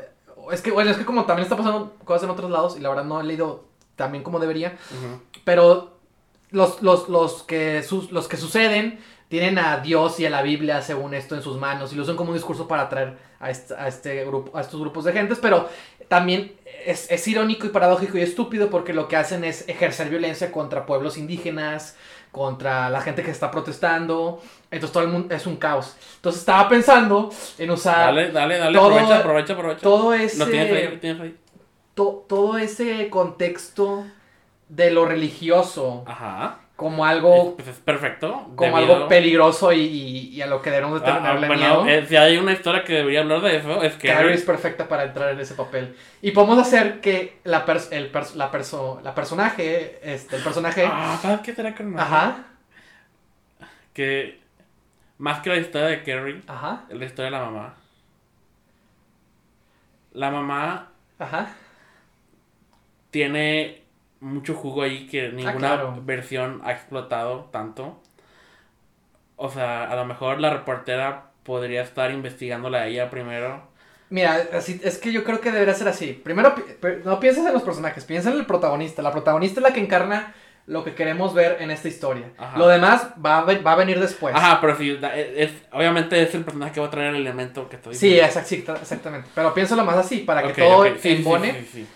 [0.52, 2.90] es que, bueno, es que como también está pasando cosas en otros lados y la
[2.90, 4.76] verdad no he leído también como debería,
[5.46, 5.98] pero
[6.50, 10.82] los, los, los, que, sus- los que suceden tienen a Dios y a la Biblia,
[10.82, 13.74] según esto, en sus manos y lo usan como un discurso para atraer a, este,
[13.76, 15.68] a, este grupo, a estos grupos de gentes, pero
[16.08, 16.54] también
[16.86, 20.86] es, es irónico y paradójico y estúpido porque lo que hacen es ejercer violencia contra
[20.86, 21.96] pueblos indígenas,
[22.32, 25.96] contra la gente que está protestando, entonces todo el mundo es un caos.
[26.16, 29.82] Entonces estaba pensando en usar Dale, dale, dale, todo- aprovecha, aprovecha, aprovecha.
[29.82, 31.38] todo ese Lo tienes ahí, lo tienes ahí.
[31.94, 34.06] to- todo ese contexto
[34.70, 36.60] de lo religioso Ajá.
[36.82, 38.52] Como algo Pues es perfecto.
[38.56, 41.46] como debido- algo peligroso y, y- y a lo que debemos de Ah, ah, tenerle
[41.48, 41.88] bueno, miedo.
[41.88, 44.88] eh, si hay una historia que debería hablar de eso, es que Carrie es perfecta
[44.88, 45.96] para entrar en ese papel.
[46.24, 50.84] Y podemos hacer que la, pers- el pers- la, perso- la personaje, este, el personaje,
[50.92, 52.46] Ah, ¿sabes qué será con ajá,
[53.94, 54.40] Que
[55.20, 57.76] más que la historia de Carrie, ajá, la historia de la mamá.
[60.14, 60.88] La mamá
[61.20, 61.50] ajá,
[63.12, 63.81] tiene
[64.22, 66.02] mucho jugo ahí que ninguna claro.
[66.06, 68.00] versión ha explotado tanto.
[69.36, 73.64] O sea, a lo mejor la reportera podría estar investigándola a ella primero.
[74.10, 76.14] Mira, así, es que yo creo que debería ser así.
[76.14, 76.54] Primero,
[77.06, 79.02] no pienses en los personajes, piensa en el protagonista.
[79.02, 80.34] La protagonista es la que encarna
[80.68, 82.30] lo que queremos ver en esta historia.
[82.38, 82.58] Ajá.
[82.58, 84.36] Lo demás va a, va a venir después.
[84.36, 87.68] Ajá, pero sí, da- es, obviamente es el personaje que va a traer el elemento
[87.70, 89.30] que estoy Sí, exact- exactamente.
[89.34, 91.54] Pero piénsalo más así, para que todo ok, sí, embone.
[91.54, 91.88] sí, sí, sí.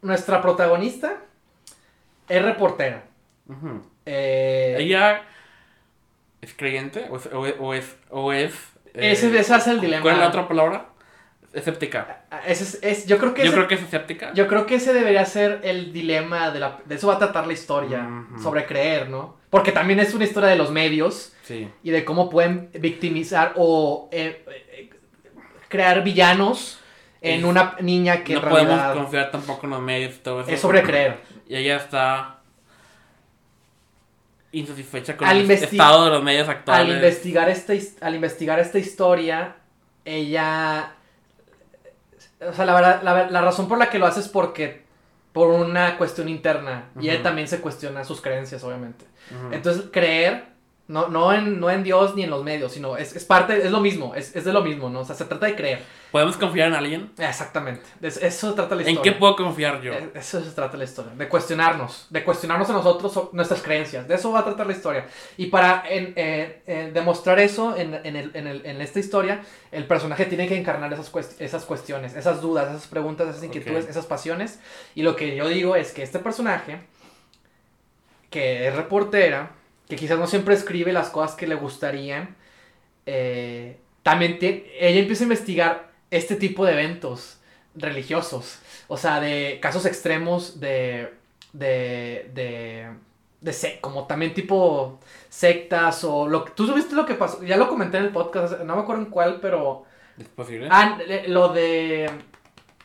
[0.00, 1.18] Es nuestra protagonista
[2.28, 3.04] es reportera.
[4.06, 5.22] Eh, ¿Ella
[6.40, 7.26] es creyente o es...
[7.32, 8.52] O es, o es, o es,
[8.94, 10.02] eh, ese, ese es el dilema.
[10.02, 10.86] ¿Cuál es la otra palabra?
[11.52, 12.22] Escéptica.
[12.46, 14.32] Ese es, es- yo creo que Yo ese- creo que es escéptica.
[14.34, 17.46] yo creo que ese debería ser el dilema de la de eso va a tratar
[17.48, 18.08] la historia
[18.40, 19.36] sobre creer, ¿no?
[19.50, 21.68] Porque también es una historia de los medios Sí.
[21.82, 24.90] y de cómo pueden victimizar o eh, eh,
[25.68, 26.79] crear villanos
[27.22, 30.18] en Es- una niña que no en podemos realidad confiar tampoco en los medios y
[30.18, 30.50] todo eso.
[30.50, 31.18] es sobre creer.
[31.48, 32.36] Y ella está
[34.52, 36.94] insatisfecha con Al el estado de los medios Al actuales.
[36.96, 39.56] investigar esta al investigar esta historia,
[40.04, 40.92] ella
[42.40, 44.82] o sea, la verdad la, la razón por la que lo hace es porque
[45.32, 49.04] por una cuestión interna y él también se cuestiona sus creencias, obviamente.
[49.52, 50.46] Entonces, creer
[50.90, 53.70] No, no, en, no en Dios ni en los medios, sino es, es parte, es
[53.70, 55.00] lo mismo, es, es de lo mismo, ¿no?
[55.00, 55.82] O sea, se trata de creer.
[56.10, 57.12] ¿Podemos confiar en alguien?
[57.16, 57.82] Exactamente.
[58.00, 59.12] De eso- se trata la ¿En historia.
[59.12, 59.92] qué puedo confiar yo?
[60.14, 64.16] Eso se trata la historia, de cuestionarnos, de cuestionarnos a nosotros so- nuestras creencias, de
[64.16, 65.06] eso va a tratar la historia.
[65.36, 69.42] Y para en- eh, eh, demostrar eso en, en el- en el- en esta historia,
[69.70, 73.84] el personaje tiene que encarnar esas, cuest- esas cuestiones, esas dudas, esas preguntas, esas inquietudes,
[73.84, 73.90] Ok.
[73.90, 74.58] esas pasiones.
[74.96, 76.80] Y lo que yo digo es que este personaje,
[78.30, 79.52] que es reportera,
[79.90, 82.34] que quizás no siempre escribe las cosas que le gustarían,
[83.06, 87.38] eh, también tie- ella empieza a investigar este tipo de eventos
[87.74, 91.12] religiosos, o sea, de casos extremos de,
[91.52, 92.88] de, de,
[93.40, 94.98] de como también tipo
[95.28, 98.60] sectas o lo que, tú supiste lo que pasó, ya lo comenté en el podcast,
[98.60, 99.84] no me acuerdo en cuál, pero,
[100.18, 100.68] ¿Es posible?
[100.70, 102.10] ah, le- lo de,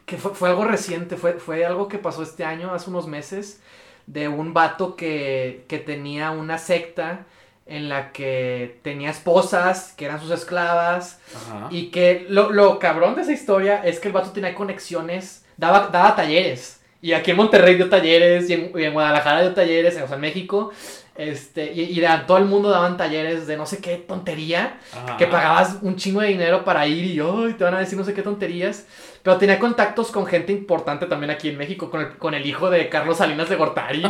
[0.06, 3.62] que fue, fue algo reciente, fue, fue algo que pasó este año, hace unos meses,
[4.08, 7.26] de un vato que, que tenía una secta
[7.65, 11.68] en la que tenía esposas que eran sus esclavas Ajá.
[11.72, 15.88] y que lo, lo cabrón de esa historia es que el vato tenía conexiones, daba,
[15.91, 16.82] daba talleres.
[17.02, 20.15] Y aquí en Monterrey dio talleres, y en, y en Guadalajara dio talleres, o sea,
[20.15, 20.72] en México.
[21.15, 25.18] Este, y, y a todo el mundo daban talleres de no sé qué tontería, Ajá.
[25.18, 28.04] que pagabas un chingo de dinero para ir y "Ay, te van a decir no
[28.04, 28.86] sé qué tonterías.
[29.26, 32.70] Pero tenía contactos con gente importante también aquí en México, con el, con el hijo
[32.70, 34.04] de Carlos Salinas de Gortari.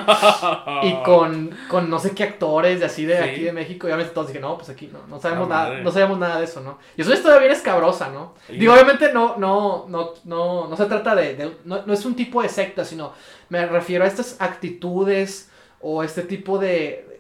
[0.83, 3.29] Y con, con no sé qué actores de así de Sí.
[3.29, 3.87] aquí de México.
[3.87, 5.83] Y obviamente todos dije, no, pues aquí no, no sabemos La nada, madre.
[5.83, 6.79] no sabemos nada de eso, ¿no?
[6.97, 8.33] Y eso es todavía bien escabrosa, ¿no?
[8.49, 12.15] Digo, obviamente no, no, no, no, no se trata de, de- no, no es un
[12.15, 13.13] tipo de secta, sino
[13.47, 15.49] me refiero a estas actitudes
[15.79, 17.14] o este tipo de,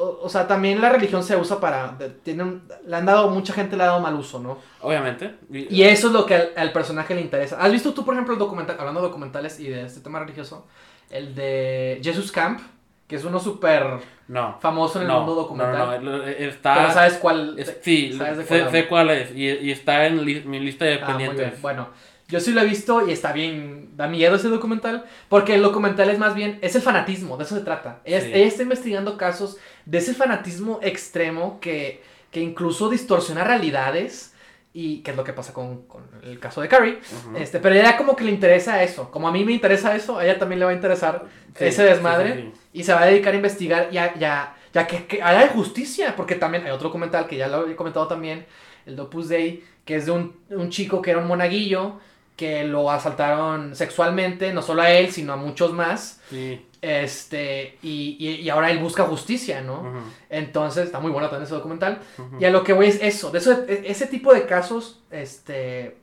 [0.00, 3.30] o, o sea, también la religión se usa para, de- tiene un- le han dado,
[3.30, 4.58] mucha gente le ha dado mal uso, ¿no?
[4.80, 5.34] Obviamente.
[5.50, 7.58] Y eso es lo que al, al personaje le interesa.
[7.60, 10.66] ¿Has visto tú, por ejemplo, el documental, hablando de documentales y de este tema religioso,
[11.10, 12.60] el de Jesus Camp,
[13.08, 13.84] que es uno súper
[14.28, 14.56] No.
[14.60, 15.76] famoso en el no, mundo documental?
[15.78, 16.92] No, no, no, Pero está...
[16.92, 17.58] sabes cuál.
[17.58, 18.70] es- sí, ¿sabes de sé, cuál hablo?
[18.70, 19.30] sé cuál es.
[19.36, 21.60] Y, y está en li- mi lista de Ah, pendientes.
[21.60, 21.88] Bueno,
[22.30, 26.08] yo sí lo he visto y está bien, da miedo ese documental, porque el documental
[26.10, 28.00] es más bien, es el fanatismo, de eso se trata.
[28.04, 28.30] Ella, Sí.
[28.32, 34.34] ella está investigando casos de ese fanatismo extremo que, que incluso distorsiona realidades.
[34.72, 37.00] Y que es lo que pasa con, con el caso de Carrie.
[37.26, 37.36] Ujú.
[37.36, 39.10] Este, pero a ella como que le interesa eso.
[39.10, 41.24] Como a mí me interesa eso, a ella también le va a interesar
[41.58, 42.34] Sí, ese desmadre.
[42.36, 42.52] sí.
[42.74, 46.14] Y se va a dedicar a investigar ya, ya, ya que, que haya justicia.
[46.14, 48.46] Porque también hay otro documental que ya lo he comentado también,
[48.86, 51.98] el Dopus Dei, que es de un, un chico que era un monaguillo,
[52.40, 56.22] que lo asaltaron sexualmente, no solo a él, sino a muchos más.
[56.30, 56.66] Sí.
[56.80, 60.02] Este, y, y, y ahora él busca justicia, ¿no?
[60.30, 62.00] Entonces, está muy bueno también ese documental.
[62.38, 65.98] Y a lo que voy es eso, de eso, e- ese tipo de casos, este,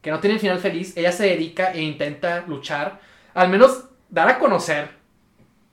[0.00, 3.00] que no tienen final feliz, ella se dedica e intenta luchar,
[3.34, 4.90] al menos dar a conocer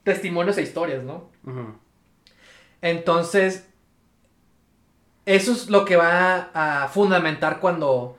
[0.04, 1.30] testimonios e historias, ¿no?
[2.82, 3.68] Entonces,
[5.28, 8.18] eso es lo que va a fundamentar cuando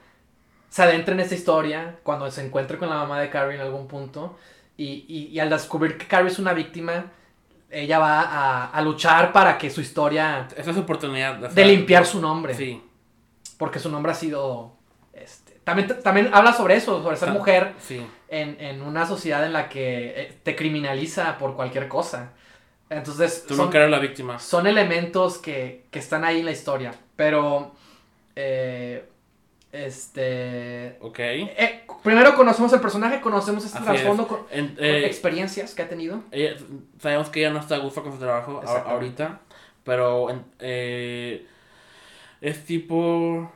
[0.73, 3.87] se adentre en esta historia, cuando se encuentre con la mamá de Carrie en algún
[3.87, 4.39] punto,
[4.79, 7.13] y, y- y al descubrir que Carrie es una víctima,
[7.71, 11.37] ella va a, a luchar para que su historia, Esa es su oportunidad.
[11.51, 12.55] de limpiar su nombre.
[12.55, 12.83] Sí.
[13.59, 14.73] porque su nombre ha sido
[15.13, 17.33] este, también también habla sobre eso sobre ser Ah.
[17.33, 18.05] mujer Sí.
[18.29, 22.33] en, en una sociedad en la que eh, te criminaliza por cualquier cosa
[22.91, 24.39] entonces Tú son, nunca eres la víctima.
[24.41, 27.73] son elementos que, que están ahí en la historia pero
[28.35, 29.09] eh,
[29.73, 31.19] este Ok.
[31.19, 35.89] eh, primero conocemos el personaje conocemos este Así trasfondo con, En- eh, experiencias que ha
[35.89, 36.57] tenido ella-
[37.01, 39.41] sabemos que ella no está a gusto con su trabajo ahorita,
[39.83, 40.29] pero
[40.61, 41.47] eh,
[42.43, 43.51] es tipo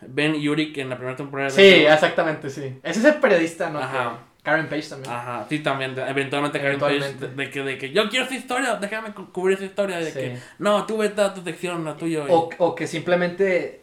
[0.00, 1.50] Ben Yurik en la primera temporada.
[1.50, 4.10] sí exactamente sí ese es el periodista no Ajá.
[4.22, 5.94] Que- Karen Page también Ajá, sí, también.
[5.94, 7.36] de- Eventualmente, Karen Page, Eventualmente.
[7.36, 9.98] de, de que, de que yo quiero esa historia, déjame cu- cubrir esa historia.
[9.98, 10.18] De Sí.
[10.18, 12.20] que no, tú vete a tu sección, la tuya.
[12.20, 13.82] y- O, o que simplemente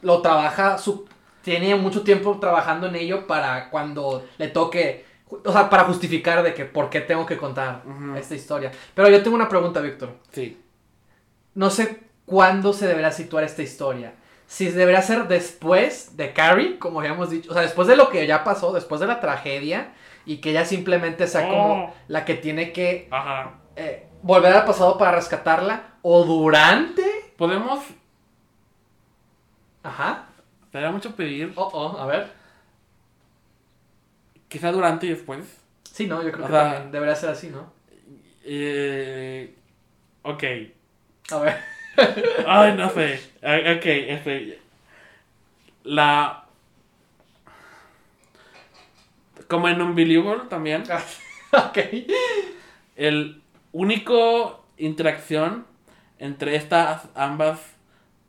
[0.00, 1.06] lo trabaja, su,
[1.46, 5.04] tiene mucho tiempo trabajando en ello para cuando le toque,
[5.44, 7.82] o sea, para justificar de que por qué tengo que contar
[8.18, 8.72] esta historia.
[8.94, 10.16] Pero yo tengo una pregunta, Víctor.
[10.32, 10.60] Sí.
[11.54, 14.14] No sé cuándo se deberá situar esta historia.
[14.48, 18.26] Si deberá ser después de Carrie, como habíamos dicho, o sea, después de lo que
[18.26, 19.92] ya pasó, después de la tragedia,
[20.24, 21.94] y que ella simplemente sea como Oh.
[22.08, 23.52] la que tiene que Ajá.
[23.76, 27.04] eh, volver al pasado para rescatarla, o durante.
[27.36, 27.84] Podemos.
[29.84, 30.25] Ajá.
[30.80, 31.52] Da mucho pedir.
[31.56, 32.30] Oh, oh, a ver.
[34.48, 35.40] Quizá durante y después.
[35.90, 37.72] Sí, no, yo creo O que sea- también debería ser así, ¿no?
[38.44, 39.54] Eh,
[40.22, 40.44] ok.
[41.32, 41.56] A ver.
[42.46, 43.20] Ay, no sé.
[43.42, 44.60] Ah, Ok, este.
[45.84, 46.44] La.
[49.48, 50.82] Como en Unbelievable también.
[51.52, 51.78] ok.
[52.96, 55.66] El único interacción
[56.18, 57.60] entre estas ambas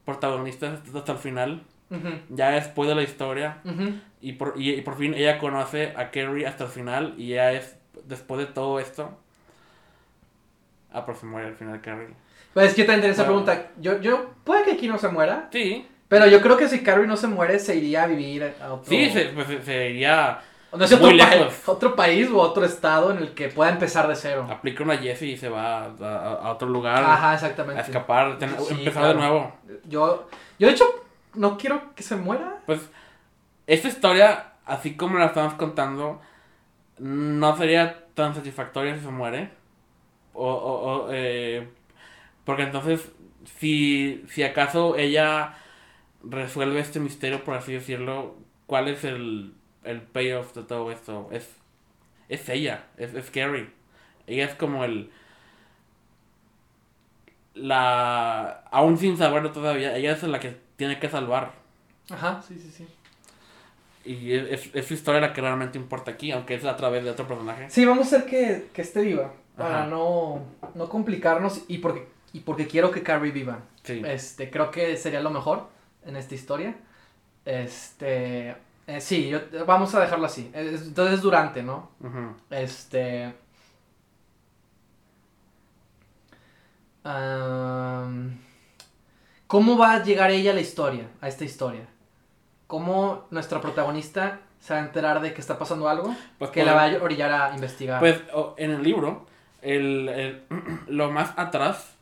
[0.05, 1.61] protagonistas hasta el final.
[1.89, 3.57] Ujú, Ya después de la historia.
[4.21, 7.13] Y por, y, y por fin ella conoce a Carrie hasta el final.
[7.17, 9.17] Y ya es, después de todo esto.
[10.91, 12.09] Ah, pero se muere al final Carrie.
[12.53, 13.43] Pues es que también esa Bueno.
[13.45, 13.71] pregunta.
[13.79, 15.47] Yo, yo, puede que aquí no se muera.
[15.51, 18.73] Sí, Pero yo creo que si Carrie no se muere, se iría a vivir a
[18.73, 20.39] otro, sí, se, pues, se, se iría.
[20.75, 20.95] no sé,
[21.65, 24.47] otro, pa- país u otro estado en el que pueda empezar de cero.
[24.49, 27.03] Aplica una Jessie y se va a, a- a otro lugar.
[27.03, 27.81] Ajá, A exactamente.
[27.81, 29.07] escapar, ten- Sí, empezar claro.
[29.09, 29.53] de nuevo.
[29.85, 30.85] Yo, yo de hecho,
[31.33, 32.61] no quiero que se muera.
[32.65, 32.89] Pues
[33.67, 36.21] esta historia, así como la estamos contando,
[36.99, 39.51] no sería tan satisfactoria si se muere.
[40.33, 41.69] O, o- o, eh,
[42.45, 43.11] porque entonces,
[43.59, 45.55] si, si acaso ella
[46.23, 48.37] resuelve este misterio, por así decirlo,
[48.67, 51.29] ¿cuál es el, el payoff de todo esto?
[51.31, 51.49] Es,
[52.29, 53.69] es ella, es, es Carrie.
[54.27, 55.11] Ella es como el...
[57.53, 58.63] La...
[58.71, 61.51] Aún sin saberlo todavía, ella es la que tiene que salvar.
[62.09, 62.87] Ajá, sí, sí, sí.
[64.05, 67.03] Y es, es, es su historia la que realmente importa aquí, aunque es a través
[67.03, 67.69] de otro personaje.
[67.69, 69.33] Sí, vamos a hacer que, que esté viva.
[69.57, 69.87] Para Ajá.
[69.87, 70.43] no,
[70.75, 73.59] no complicarnos y porque, y porque quiero que Carrie viva.
[73.83, 74.01] Sí.
[74.05, 75.67] Este, creo que sería lo mejor
[76.05, 76.75] en esta historia.
[77.43, 80.51] Este, eh, sí, yo, vamos a dejarlo así.
[80.53, 81.89] Es- Entonces durante, ¿no?
[82.49, 83.33] Este.
[87.03, 88.37] am,
[89.47, 91.85] ¿Cómo va a llegar ella a la historia, a esta historia?
[92.67, 96.73] ¿Cómo nuestra protagonista se va a enterar de que está pasando algo Pues, que la
[96.73, 97.99] va a orillar a investigar?
[97.99, 98.21] Pues
[98.57, 99.25] en el libro,
[99.61, 100.43] el, el-
[100.87, 101.93] lo más atrás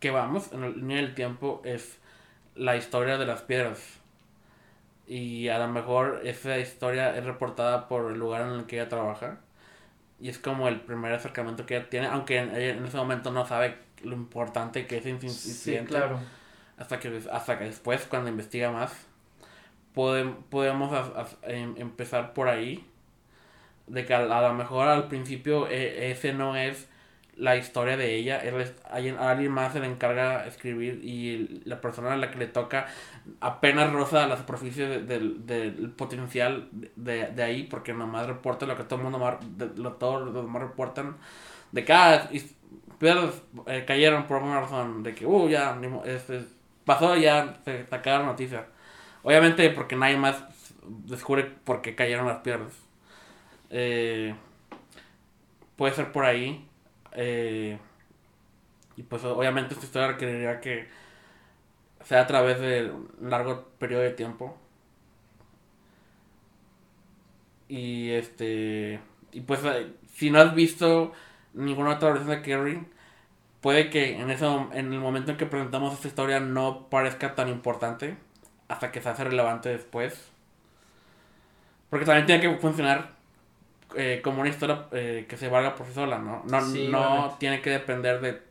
[0.00, 1.98] que vamos en el línea del tiempo es
[2.56, 3.78] la historia de las piedras.
[5.06, 8.88] Y a lo mejor esa historia es reportada por el lugar en el que ella
[8.88, 9.38] trabaja.
[10.20, 13.46] Y es como el primer acercamiento que ella tiene, aunque en, en ese momento no
[13.46, 15.88] sabe lo importante que es ese inc- sí, incidente.
[15.90, 16.18] claro.
[16.78, 18.92] Hasta que, hasta que después, cuando investiga más,
[19.94, 22.84] podem- podemos a- a- em- empezar por ahí.
[23.86, 26.88] De que a, a lo mejor al principio eh, ese no es
[27.36, 28.54] la historia de ella, él
[28.90, 32.88] alguien, alguien más se le encarga escribir y la persona a la que le toca
[33.40, 38.76] apenas roza la superficie de- del, del potencial de, de ahí, porque nomás reporta lo
[38.76, 41.16] que todo el mundo, más, de- lo, todos los demás reportan,
[41.72, 42.28] de que ah,
[42.98, 46.40] piedras eh, cayeron por alguna razón, de que, uh, ya, este,
[46.88, 48.66] pasó, ya se sacaron noticias.
[49.24, 50.44] Obviamente porque nadie más
[50.88, 52.72] descubre por qué cayeron las piedras.
[53.70, 54.34] Eh,
[55.76, 56.66] puede ser por ahí.
[57.12, 57.78] eh,
[58.96, 60.88] y pues obviamente esta historia requeriría que
[62.04, 64.56] sea a través de un largo periodo de tiempo.
[67.68, 69.00] Y este.
[69.32, 71.12] Y pues eh, si no has visto
[71.54, 72.86] ninguna otra versión de Kerry,
[73.60, 77.34] puede que en ese mom- en el momento en que presentamos esta historia no parezca
[77.34, 78.16] tan importante
[78.68, 80.30] hasta que se hace relevante después.
[81.90, 83.12] Porque también tiene que funcionar
[83.96, 86.42] eh, como una historia eh, que se valga por sí sola, ¿no?
[86.46, 87.34] No, Sí, no obviamente.
[87.38, 88.42] tiene que depender de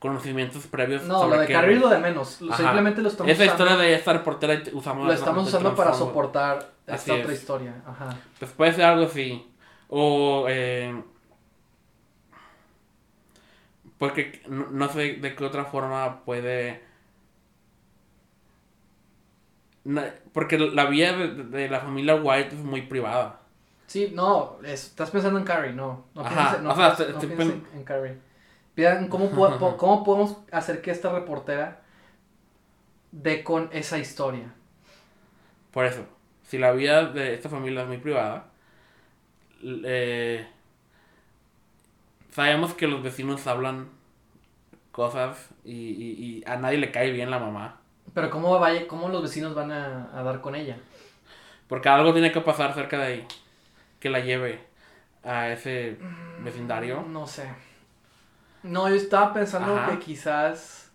[0.00, 1.52] conocimientos previos No, sobre lo de.
[1.52, 2.40] Carrie lo de menos.
[2.50, 2.56] Ajá.
[2.56, 6.58] Simplemente lo estamos Esa usando, historia de esta reportera usamos lo estamos usando para soportar
[6.86, 7.38] Así esta otra es.
[7.40, 7.74] historia.
[7.86, 8.16] Ajá.
[8.38, 9.46] Pues puede ser algo así.
[9.88, 10.46] O.
[10.48, 11.02] Eh,
[14.08, 16.82] porque no, no sé de qué otra forma puede.
[19.84, 23.40] no- porque la vida de, de la familia White es muy privada.
[23.86, 26.04] Sí, no, es- estás pensando en Carrie, no.
[26.14, 28.16] No Ajá, pienses, no o sea, pienses- te- no te pienses pen- en, Carrie.
[29.08, 31.82] Cómo, po- cómo podemos hacer que esta reportera
[33.12, 34.52] dé con esa historia.
[35.70, 36.04] Por eso,
[36.44, 38.46] si la vida de esta familia es muy privada,
[39.62, 40.46] eh,
[42.34, 43.88] sabemos que los vecinos hablan
[44.92, 47.80] cosas y, y- y a nadie le cae bien la mamá.
[48.14, 50.78] Pero cómo, vaya, cómo los vecinos van a, a dar con ella.
[51.68, 53.28] Porque algo tiene que pasar cerca de ahí
[54.00, 54.60] que la lleve
[55.24, 55.98] a ese
[56.42, 57.02] vecindario.
[57.02, 57.48] No sé.
[58.62, 59.90] No, yo estaba pensando Ajá.
[59.92, 60.90] que quizás,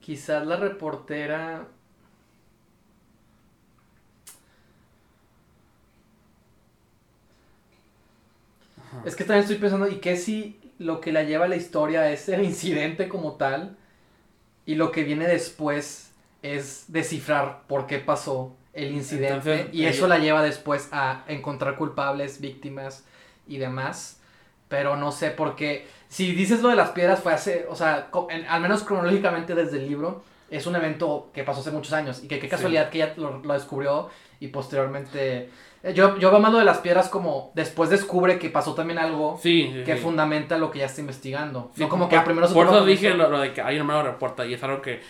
[0.00, 1.66] quizás la reportera...
[9.04, 12.10] Es que también estoy pensando, ¿y qué si lo que la lleva a la historia
[12.10, 13.76] es el incidente como tal?
[14.66, 16.10] Y lo que viene después
[16.42, 19.28] es descifrar por qué pasó el incidente.
[19.60, 23.04] Entonces, y eso la lleva después a encontrar culpables, víctimas
[23.48, 24.20] y demás.
[24.68, 28.44] Pero no sé, porque si dices lo de las piedras fue hace, o sea, en-
[28.46, 32.28] al menos cronológicamente desde el libro, es un evento que pasó hace muchos años y
[32.28, 34.08] que qué casualidad que ella lo, lo descubrió
[34.40, 35.50] y posteriormente...
[35.82, 38.98] eh, Yo, yo veo más lo de las piedras como después descubre que pasó también
[38.98, 41.70] algo Sí, sí, que fundamenta lo que ya está investigando.
[41.76, 43.74] No como por- que a primero se Por eso dije lo, lo de que hay
[43.76, 45.00] un número de reporta y es algo que,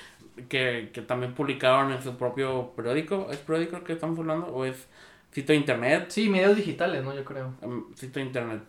[0.49, 3.29] que, que también publicaron en su propio periódico.
[3.31, 4.47] ¿Es periódico que estamos hablando?
[4.49, 4.89] ¿O es
[5.31, 6.07] sitio de internet?
[6.09, 7.15] Sí, medios digitales, ¿no?
[7.15, 7.53] Yo creo.
[7.63, 8.63] Em, sitio de internet.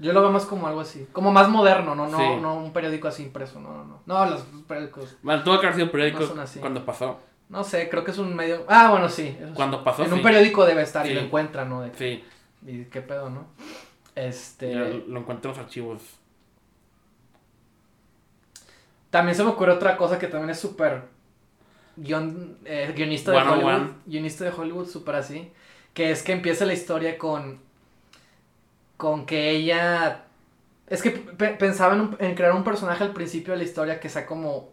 [0.00, 1.06] Yo lo veo más como algo así.
[1.12, 2.08] Como más moderno, ¿no?
[2.08, 2.24] No, Sí.
[2.40, 4.02] no un periódico así impreso, no, no, no.
[4.06, 5.16] No, los periódicos.
[5.22, 7.20] Bueno, tuvo que haber sido periódico No cuando pasó.
[7.48, 8.64] No sé, creo que es un medio.
[8.68, 9.36] Ah, bueno, sí.
[9.40, 9.52] eso.
[9.54, 10.14] Cuando pasó, En sí.
[10.14, 11.82] un periódico debe estar y lo encuentran, ¿no?
[11.82, 12.24] De- Sí,
[12.66, 13.46] ¿Y qué pedo, no?
[14.14, 14.74] Este.
[14.74, 16.02] lo, lo encuentro en los archivos.
[19.10, 21.02] También se me ocurre otra cosa que también es súper.
[21.96, 23.90] guion- eh, guionista de Hollywood.
[24.06, 25.52] Guionista de Hollywood, súper así.
[25.92, 27.60] Que es que empieza la historia con.
[29.00, 30.24] Con que ella.
[30.86, 33.98] Es que pe- pensaba en, un- en crear un personaje al principio de la historia
[33.98, 34.72] que sea como.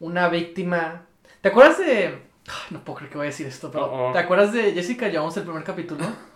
[0.00, 1.02] Una víctima.
[1.40, 2.18] ¿Te acuerdas de.?
[2.70, 4.08] No puedo creer que voy a decir esto, pero.
[4.08, 4.12] Oh.
[4.12, 6.04] ¿Te acuerdas de Jessica Jones, el primer capítulo?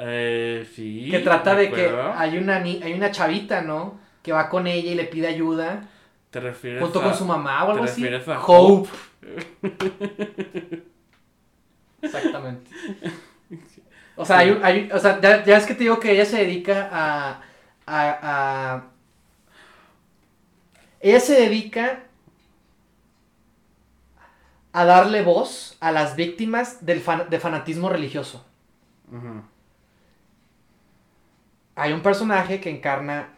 [0.00, 1.08] Eh, sí.
[1.10, 3.98] que trata de que hay una, ni- hay una chavita, ¿no?
[4.22, 5.82] Que va con ella y le pide ayuda.
[6.30, 8.02] ¿Te refieres Junto a- con su mamá o algo ¿te así.
[8.04, 8.88] refieres a Hope.
[12.02, 12.70] Exactamente.
[14.18, 16.88] O sea, hay, o sea ya, ya es que te digo que ella se dedica
[16.92, 17.40] a,
[17.86, 18.18] a,
[18.76, 18.84] a-
[21.00, 22.04] Ella se dedica
[24.72, 28.44] a darle voz a las víctimas del fan- de fanatismo religioso.
[31.74, 33.30] Hay un personaje que encarna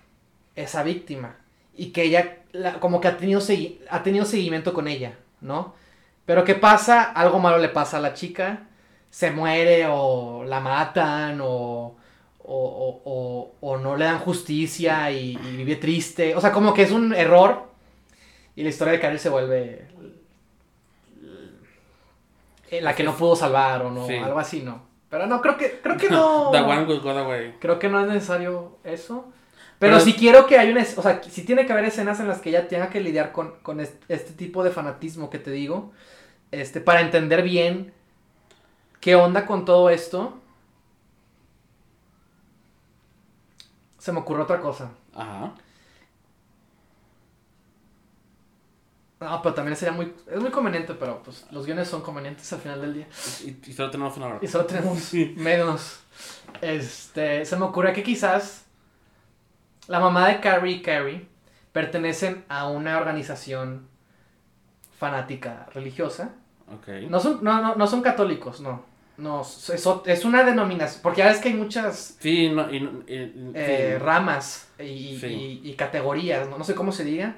[0.56, 1.36] esa víctima
[1.76, 5.74] y que ella la- como que ha tenido, segui- ha tenido seguimiento con ella, ¿no?
[6.26, 7.02] Pero ¿qué pasa?
[7.04, 8.66] Algo malo le pasa a la chica,
[9.10, 11.96] se muere o la matan o, o,
[12.44, 16.34] o- o- o no le dan justicia y, y vive triste.
[16.36, 17.64] O sea, como que es un error
[18.56, 19.86] y la historia de Carrie se vuelve
[22.70, 24.14] eh, la que no pudo salvar o no, Sí.
[24.16, 24.88] algo así, ¿no?
[25.08, 26.50] Pero no, creo que, creo que no.
[26.52, 27.56] The one will go away.
[27.60, 29.26] Creo que no es necesario eso.
[29.80, 30.82] Pero, Pero- si quiero que haya una...
[30.82, 33.54] O sea, si tiene que haber escenas en las que ella tenga que lidiar con,
[33.62, 35.90] con est- este, tipo de fanatismo que te digo.
[36.52, 37.92] Este, para entender bien
[39.00, 40.38] qué onda con todo esto.
[43.98, 44.90] Se me ocurrió otra cosa.
[45.14, 45.52] Ajá.
[49.20, 50.14] No, pero también sería muy...
[50.30, 53.06] Es muy conveniente, pero pues los guiones son convenientes al final del día.
[53.44, 54.38] Y, y solo tenemos una hora.
[54.40, 55.34] Y solo tenemos Sí.
[55.36, 56.00] menos.
[56.62, 58.64] Este, se me ocurre que quizás
[59.88, 61.28] la mamá de Carrie y Carrie
[61.72, 63.88] pertenecen a una organización
[64.98, 66.34] fanática religiosa.
[66.72, 66.88] Ok.
[67.10, 68.84] No son, no, no, no son católicos, no.
[69.20, 69.70] No, es,
[70.06, 71.02] es una denominación.
[71.02, 74.02] Porque ya ves que hay muchas Sí, no, y, no- y- y- eh, sí.
[74.04, 75.60] ramas y, Sí.
[75.62, 76.58] y- categorías, ¿no?
[76.58, 77.36] no sé cómo se diga.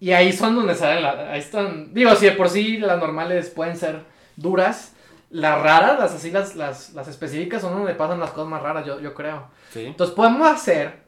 [0.00, 3.50] Y ahí son donde salen, la- ahí están, digo, si de por sí las normales
[3.50, 4.02] pueden ser
[4.36, 4.92] duras,
[5.30, 8.86] las raras, las así, las, las, las específicas son donde pasan las cosas más raras,
[8.86, 9.48] yo, yo creo.
[9.74, 10.98] Entonces podemos hacer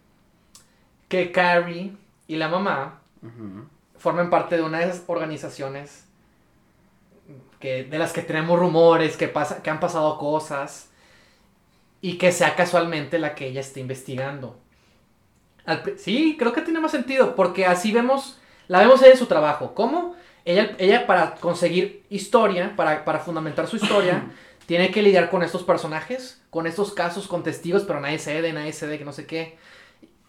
[1.09, 1.93] que Carrie
[2.27, 3.01] y la mamá
[3.99, 6.06] formen parte de una de esas organizaciones
[7.61, 10.91] que, de las que tenemos rumores, que, pasa, que han pasado cosas
[12.01, 14.59] y que sea casualmente la que ella esté investigando.
[15.65, 18.39] Al sí, creo que tiene más sentido porque así vemos,
[18.69, 19.75] la vemos ella en su trabajo.
[19.75, 20.15] ¿Cómo?
[20.45, 24.25] Ella, ella para conseguir historia, para, para fundamentar su historia,
[24.67, 28.73] tiene que lidiar con estos personajes, con estos casos, con testigos, pero nadie cede, nadie
[28.73, 29.59] cede, que no sé qué.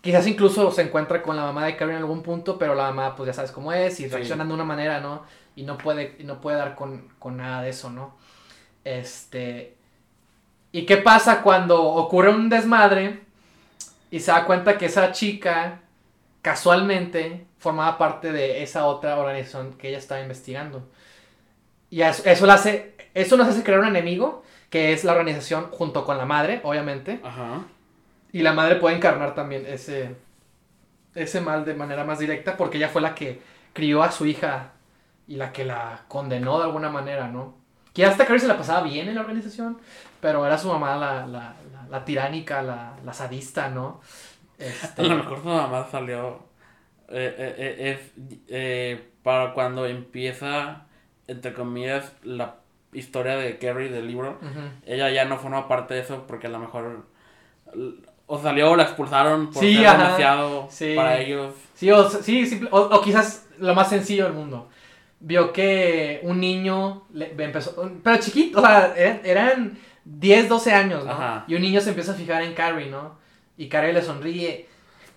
[0.02, 3.16] Quizás incluso se encuentra con la mamá de Carrie en algún punto, pero la mamá,
[3.16, 4.10] pues ya sabes cómo es, y Sí.
[4.10, 5.24] reaccionan de una manera, ¿no?
[5.58, 8.16] Y no puede, no puede dar con, con nada de eso, ¿no?
[8.84, 9.76] Este.
[10.72, 13.22] ¿Y qué pasa cuando ocurre un desmadre
[14.12, 15.80] y se da cuenta que esa chica
[16.44, 20.88] casualmente formaba parte de esa otra organización que ella estaba investigando?
[21.90, 25.72] Y eso, eso, la hace, eso nos hace crear un enemigo, que es la organización
[25.72, 27.20] junto con la madre, obviamente.
[27.24, 27.64] Ajá.
[28.32, 30.16] Y la madre puede encarnar también ese,
[31.16, 33.42] ese mal de manera más directa porque ella fue la que
[33.74, 34.74] crió a su hija
[35.28, 37.56] y la que la condenó de alguna manera, ¿no?
[37.94, 39.78] Que hasta Carrie se la pasaba bien en la organización,
[40.22, 44.02] pero era su mamá la, la, la, la tiránica, la, la sadista, ¿no?
[44.60, 46.40] Este, A lo mejor su mamá salió.
[47.10, 48.12] eh, eh, eh, es
[48.48, 50.86] eh, para cuando empieza,
[51.28, 52.56] entre comillas, la
[52.94, 54.40] historia de Carrie del libro.
[54.86, 57.06] Ella ya no forma parte de eso porque a lo mejor.
[58.30, 60.94] O salió o la expulsaron por Sí, ser demasiado Sí.
[60.96, 61.54] para ellos.
[61.76, 64.70] Sí, o, sí, simple- o, o quizás lo más sencillo del mundo.
[65.20, 71.06] Vio que un niño le- empezó, pero chiquito, o sea, eran, eran 10, 12 años,
[71.06, 71.12] ¿no?
[71.12, 71.44] Ajá.
[71.48, 73.18] Y un niño se empieza a fijar en Carrie, ¿no?
[73.58, 74.68] Y Carrie le sonríe.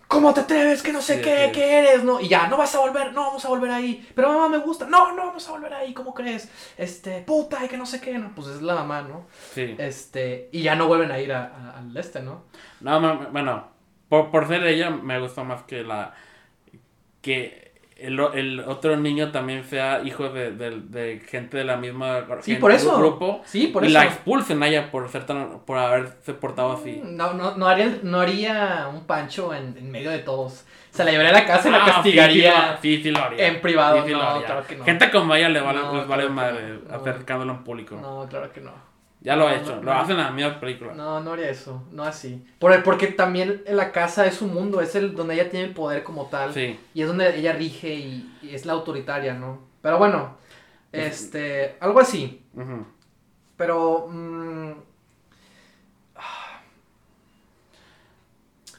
[0.09, 0.83] ¿cómo te atreves?
[0.83, 1.53] Que no sé Sí, qué, sí.
[1.53, 2.21] qué eres, ¿no?
[2.21, 4.05] Y ya, no vas a volver, no vamos a volver ahí.
[4.17, 6.51] Pero mamá me gusta, no, no vamos a volver ahí, ¿cómo crees?
[6.77, 8.35] Este, puta, y que no sé qué, ¿no?
[8.35, 9.27] Pues es la mamá, ¿no?
[9.55, 9.77] Sí.
[9.79, 12.43] Este, y ya no vuelven a ir a- a- al este, ¿no?
[12.81, 13.69] No, no, bueno,
[14.09, 16.13] por, por ser ella me gusta más que la
[17.23, 17.70] que
[18.01, 22.57] el, el otro niño también sea hijo de, de- de gente de la misma Sí,
[22.57, 22.97] por eso.
[22.99, 23.99] grupo Sí, por y eso.
[23.99, 27.01] la expulsen a ella por ser tan por haberse portado así.
[27.05, 30.65] No, no, no, haría, no haría un pancho en, en medio de todos.
[30.91, 32.79] Se la llevaría a la casa y la Ah, castigaría.
[32.83, 33.47] Sí, sí, sí lo haría.
[33.47, 34.47] en privado, Sí, sí lo no, haría.
[34.47, 34.85] claro que no.
[34.85, 37.97] Gente como ella le vale, No, les vale claro que madre escándalo en público.
[37.97, 38.90] No, claro que no.
[39.23, 40.01] Ya lo ha hecho, no, lo no.
[40.01, 40.97] hacen en las mismas películas.
[40.97, 42.43] No, no haría eso, no así.
[42.59, 45.75] Por porque también en la casa es su mundo, es el donde ella tiene el
[45.75, 46.55] poder como tal.
[46.55, 46.81] Sí.
[46.95, 49.61] Y es donde ella rige y, y es la autoritaria, ¿no?
[49.83, 50.37] Pero bueno,
[50.93, 52.43] este, algo así.
[53.59, 54.09] Pero...
[54.09, 54.71] mm,
[56.17, 56.61] ah.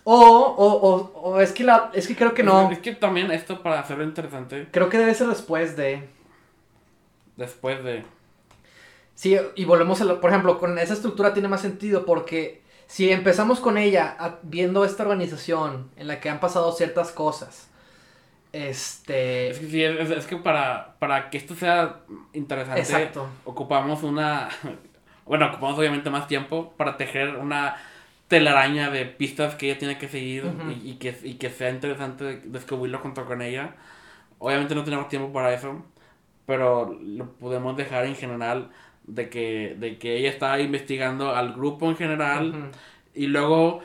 [0.03, 2.71] o, o, o, o es que la, es que creo que no.
[2.71, 6.09] Es que también esto para hacerlo interesante, Creo que debe ser después de...
[7.37, 8.03] después de...
[9.21, 13.11] Sí, y volvemos a lo, por ejemplo, con esa estructura tiene más sentido porque si
[13.11, 17.69] empezamos con ella a- viendo esta organización en la que han pasado ciertas cosas,
[18.51, 19.51] este...
[19.51, 21.99] Es que, sí, es, es que para, para que esto sea
[22.33, 23.27] interesante, Exacto.
[23.45, 24.49] ocupamos una...
[25.23, 27.77] Bueno, ocupamos obviamente más tiempo para tejer una
[28.27, 30.71] telaraña de pistas que ella tiene que seguir Ujú.
[30.71, 33.75] y, y que, y que sea interesante descubrirlo junto con ella.
[34.39, 35.85] Obviamente no tenemos tiempo para eso,
[36.47, 38.71] pero lo podemos dejar en general
[39.13, 42.71] de que, de que ella está investigando al grupo en general
[43.13, 43.81] y luego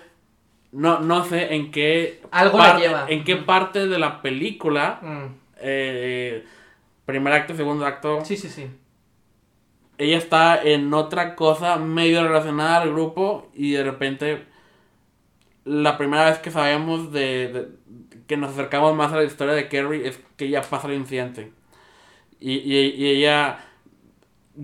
[0.73, 3.07] no, no sé en qué Algo la lleva.
[3.09, 5.25] en qué parte de la película Mm.
[5.61, 6.45] eh,
[7.07, 8.67] primer acto, segundo acto, Sí, sí, sí.
[9.99, 14.43] ella está en otra cosa medio relacionada al grupo y de repente
[15.65, 17.69] la primera vez que sabemos de, de-
[18.27, 21.53] que nos acercamos más a la historia de Carrie es que ya pasa el incidente
[22.41, 23.59] y, y- y ella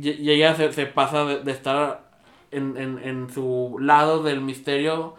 [0.01, 2.11] ella se, se pasa de, de estar
[2.51, 5.15] en, en, en su lado del misterio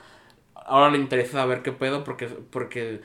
[0.55, 3.01] ahora le interesa saber qué pedo porque porque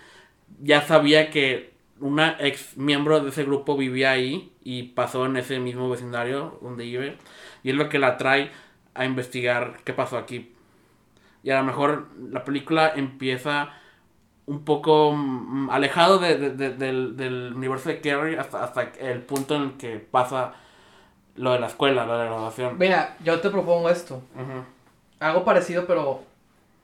[0.62, 5.60] ya sabía que una ex miembro de ese grupo vivía ahí y pasó en ese
[5.60, 7.18] mismo vecindario donde vive.
[7.64, 8.50] Y es lo que la trae
[8.94, 10.52] a investigar qué pasó aquí.
[11.42, 13.70] Y a lo mejor la película empieza
[14.46, 19.22] un poco mm, alejado de- de- de- del, del universo de Carrie hasta, hasta el
[19.22, 20.54] punto en el que pasa
[21.38, 22.76] lo de la escuela, lo de la graduación.
[22.78, 24.16] Mira, yo te propongo esto.
[24.34, 24.64] Ujú.
[25.20, 26.22] Algo parecido, pero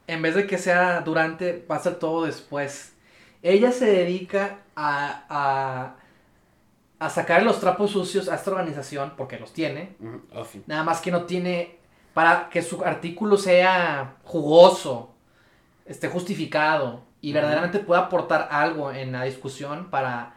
[0.07, 2.95] en vez de que sea durante, va a ser todo después.
[3.43, 5.95] Ella se dedica a, a,
[6.99, 9.97] a sacar los trapos sucios a esta organización, porque los tiene.
[10.35, 10.63] Oh, sí.
[10.67, 11.79] Nada más que no tiene,
[12.15, 15.11] para que su artículo sea jugoso,
[15.85, 20.35] esté justificado y verdaderamente pueda aportar algo en la discusión para,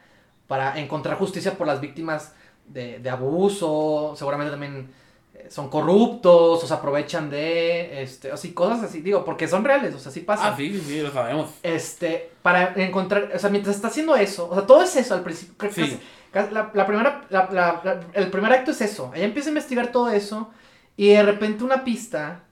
[0.47, 2.33] para encontrar justicia por las víctimas
[2.67, 4.89] de, de abuso, seguramente también
[5.33, 9.95] eh, son corruptos o se aprovechan de, este, así, cosas así, digo, porque son reales,
[9.95, 10.49] o sea, sí pasa.
[10.49, 11.49] Ah, sí, sí, sí, lo sabemos.
[11.63, 15.21] Este, para encontrar, o sea, mientras está haciendo eso, o sea, todo es eso al
[15.23, 15.55] principio.
[15.71, 15.99] Sí.
[16.31, 19.11] casi- La, la primera, la- el primer acto es eso.
[19.15, 20.51] Ella empieza a investigar todo eso
[20.95, 22.43] y de repente una pista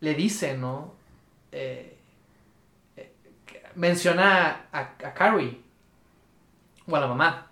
[0.00, 0.94] le dice, ¿no?
[1.52, 1.96] Eh,
[2.96, 3.12] eh,
[3.76, 5.60] menciona a, a Carrie
[6.88, 7.46] o a la mamá.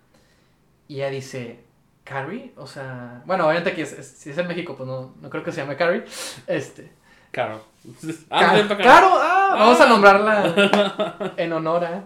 [0.88, 1.60] Y ella dice,
[2.08, 2.52] ¿Carrie?
[2.56, 5.42] O sea, bueno, obviamente que es- es- si es en México, pues no, no creo
[5.44, 6.04] que se llame Carrie.
[6.46, 6.90] Este,
[7.30, 7.60] Claro.
[8.30, 9.88] Ca- Ah, claro, ah, vamos a Ah.
[9.88, 12.04] nombrarla en honor a.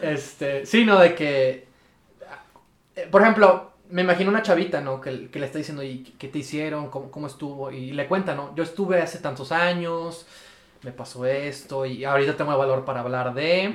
[0.00, 1.66] Este, sí, no, de que.
[2.96, 5.00] eh, Por ejemplo, me imagino una chavita, ¿no?
[5.00, 6.90] Que, que le está diciendo, ¿y qué te hicieron?
[6.90, 7.72] ¿Cómo, cómo estuvo?
[7.72, 8.54] Y le cuenta, ¿no?
[8.54, 10.26] Yo estuve hace tantos años,
[10.82, 13.74] me pasó esto, y ahorita tengo el valor para hablar de.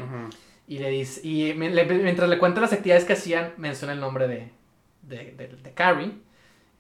[0.70, 4.00] Y le dice, y me- le- mientras le cuenta las actividades que hacían, menciona el
[4.00, 4.52] nombre de,
[5.08, 6.12] de, de, de Carrie.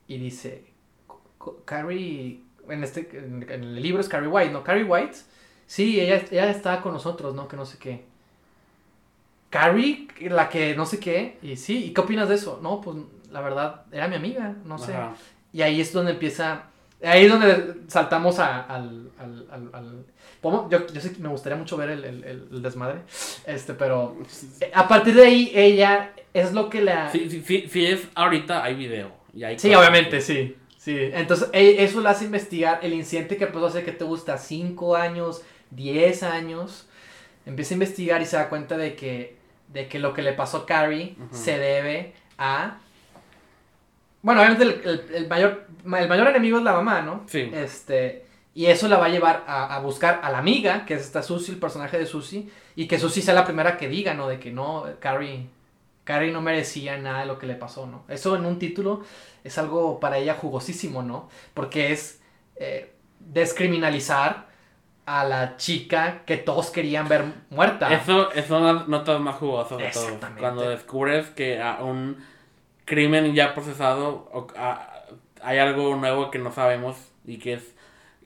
[0.07, 0.63] Y dice,
[1.37, 4.63] "Co- Carrie, en, este, en, el libro es Carrie White, ¿no?
[4.63, 5.17] Carrie White,
[5.65, 7.47] sí, ella, ella estaba con nosotros, ¿no?
[7.47, 8.03] Que no sé qué.
[9.49, 12.59] Carrie, la que no sé qué, y sí, ¿y qué opinas de eso?
[12.61, 12.97] No, pues
[13.31, 14.93] la verdad, era mi amiga, no sé.
[14.93, 15.15] Ajá.
[15.53, 16.63] Y ahí es donde empieza.
[17.03, 19.11] Ahí es donde saltamos a- al.
[19.19, 20.05] al, al, al-
[20.69, 23.01] yo, yo sé que me gustaría mucho ver el, el- el- el desmadre.
[23.45, 24.17] Este, pero.
[24.61, 26.11] eh, A partir de ahí, ella
[26.41, 27.11] es lo que la.
[27.11, 29.11] Sí, sí, sí, sí es ahorita hay video.
[29.33, 30.55] Y hay Sí, obviamente, sí.
[30.77, 30.97] Sí.
[31.13, 34.95] Entonces, e- eso la hace investigar el incidente que pasó hace que te gusta 5
[34.95, 36.87] años, 10 años.
[37.45, 40.57] Empieza a investigar y se da cuenta de que, de que lo que le pasó
[40.59, 42.77] a Carrie se debe a.
[44.21, 47.23] Bueno, obviamente el, el- el mayor, el mayor enemigo es la mamá, ¿no?
[47.27, 47.49] Sí.
[47.53, 48.25] Este.
[48.53, 51.21] Y eso la va a llevar a, a buscar a la amiga, que es esta
[51.21, 54.27] Susie, el personaje de Susie, y que Susie sea la primera que diga, ¿no?
[54.27, 55.47] De que no, Carrie,
[56.07, 58.03] Carrie no merecía nada de lo que le pasó, ¿no?
[58.07, 59.03] Eso en un título
[59.43, 61.27] es algo para ella jugosísimo, ¿no?
[61.53, 62.21] Porque es
[62.55, 64.47] eh, descriminalizar
[65.05, 67.93] a la chica que todos querían ver muerta.
[67.93, 70.03] Eso, eso son las notas más jugosas de todo.
[70.05, 70.41] Exactamente.
[70.41, 72.17] Cuando descubres que a un
[72.85, 74.93] crimen ya procesado o a-
[75.41, 76.95] hay algo nuevo que no sabemos
[77.25, 77.63] y que es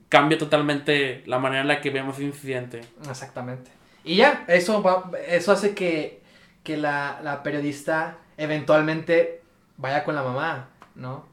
[0.09, 2.81] cambia totalmente la manera en la que vemos el incidente.
[3.09, 3.71] Exactamente.
[4.03, 6.20] Y ya, eso, va- eso hace que,
[6.63, 9.41] que la, la periodista eventualmente
[9.77, 11.25] vaya con la mamá, ¿no?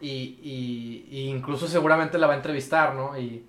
[0.00, 3.18] Y, y, y incluso seguramente la va a entrevistar, ¿no?
[3.18, 3.44] Y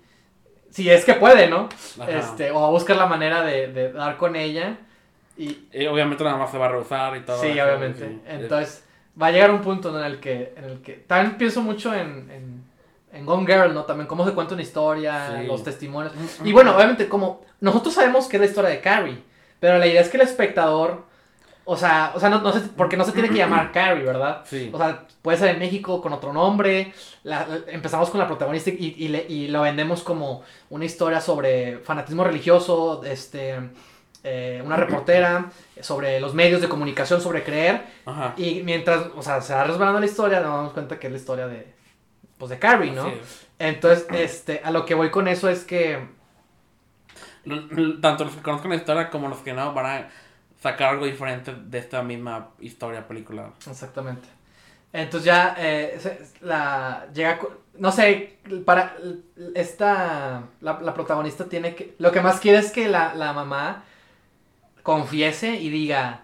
[0.70, 1.68] si es que puede, ¿no?
[2.00, 2.10] Ajá.
[2.10, 4.76] Este, o va a buscar la manera de, de dar con ella.
[5.36, 7.40] Y Y obviamente nada más se va a rehusar y todo.
[7.40, 8.18] sí, obviamente.
[8.26, 8.84] Entonces,
[9.20, 12.28] va a llegar un punto en el que, en el que también pienso mucho en,
[12.30, 12.64] en,
[13.12, 13.84] en Gone Girl, ¿no?
[13.84, 15.46] También cómo se cuenta una historia, Sí.
[15.46, 16.12] los testimonios.
[16.16, 19.22] Es- Y bueno, obviamente, como nosotros sabemos que es la historia de Carrie,
[19.60, 21.04] pero la idea es que el espectador,
[21.72, 24.42] o sea, o sea, no, no se- porque no se tiene que llamar Carrie, ¿verdad?
[24.44, 24.70] Sí.
[24.72, 26.92] O sea, puede ser en México con otro nombre.
[27.22, 31.20] la- la- empezamos con la protagonista y, y, le- y lo vendemos como una historia
[31.20, 33.58] sobre fanatismo religioso, este,
[34.24, 35.50] eh, una reportera,
[35.80, 37.82] sobre los medios de comunicación, sobre creer.
[38.04, 38.34] Ajá.
[38.36, 41.18] Y mientras, o sea, se va resbalando la historia, nos damos cuenta que es la
[41.18, 41.72] historia de,
[42.36, 43.12] pues, de Carrie, ¿no?
[43.58, 46.04] Entonces, este, a lo que voy con eso es que
[48.02, 50.08] Tanto los que conozcan la historia como los que no van a
[50.60, 53.50] sacar algo diferente de esta misma historia, película.
[53.68, 54.28] Exactamente.
[54.92, 57.38] Entonces ya eh, se- la llega,
[57.78, 58.96] no sé, para
[59.54, 63.84] esta, la, la protagonista tiene que, lo que más quiere es que la, la mamá
[64.82, 66.22] confiese y diga,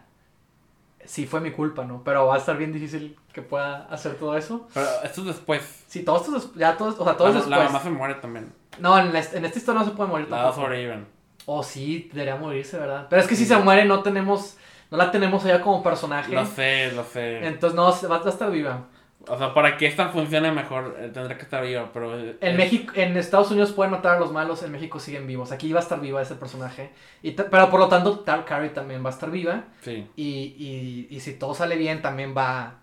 [1.05, 2.03] sí fue mi culpa, ¿no?
[2.05, 4.67] Pero va a estar bien difícil que pueda hacer todo eso.
[4.75, 5.85] Pero esto es después.
[5.87, 7.73] Sí, todo esto es, ya todo, o sea, todo la, es la después.
[7.73, 8.53] mamá se muere también.
[8.79, 10.63] No, en, la- en esta historia no se puede morir La tampoco.
[10.63, 11.07] sobreviven.
[11.47, 13.07] O sí, debería morirse, ¿verdad?
[13.09, 14.57] Pero es que si se muere no tenemos,
[14.91, 16.33] no la tenemos allá como personaje.
[16.35, 17.47] Lo sé, lo sé.
[17.47, 18.87] Entonces no, va a estar viva.
[19.29, 22.17] O sea, para que esta funcione mejor, eh, tendrá que estar viva, pero...
[22.19, 25.27] eh, En eh, México, en Estados Unidos pueden matar a los malos, en México siguen
[25.27, 25.51] vivos.
[25.51, 26.91] Aquí va a estar viva ese personaje.
[27.23, 29.65] Y pero por lo tanto, Tar Carrie también va a estar viva.
[29.83, 30.07] Sí.
[30.17, 32.75] Y, y, y si todo sale bien, también va,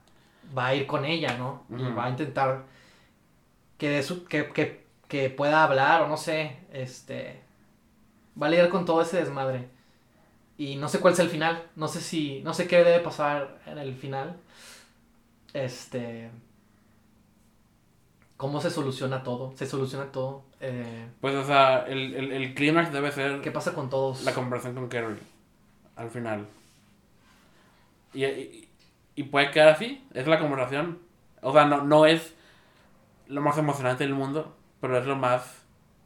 [0.57, 1.64] va a ir con ella, ¿no?
[1.78, 2.64] Y va a intentar
[3.78, 6.57] que, de su- que, que, que pueda hablar o no sé.
[6.74, 7.42] Este.
[8.41, 9.69] Va a lidiar con todo ese desmadre.
[10.57, 11.63] Y no sé cuál es el final.
[11.75, 12.41] No sé si.
[12.43, 14.38] No sé qué debe pasar en el final.
[15.53, 16.29] Este.
[18.38, 19.53] ¿Cómo se soluciona todo?
[19.55, 20.43] Se soluciona todo.
[20.59, 24.23] Eh, Pues, o sea, el, el, el clímax debe ser ¿Qué pasa con todos?
[24.23, 25.17] la conversación con Carrie.
[25.95, 26.47] Al final.
[28.13, 28.69] Y, y,
[29.15, 30.05] y puede quedar así.
[30.13, 30.99] Es la conversación.
[31.41, 32.34] O sea, no, no es
[33.27, 35.62] lo más emocionante del mundo, pero es lo más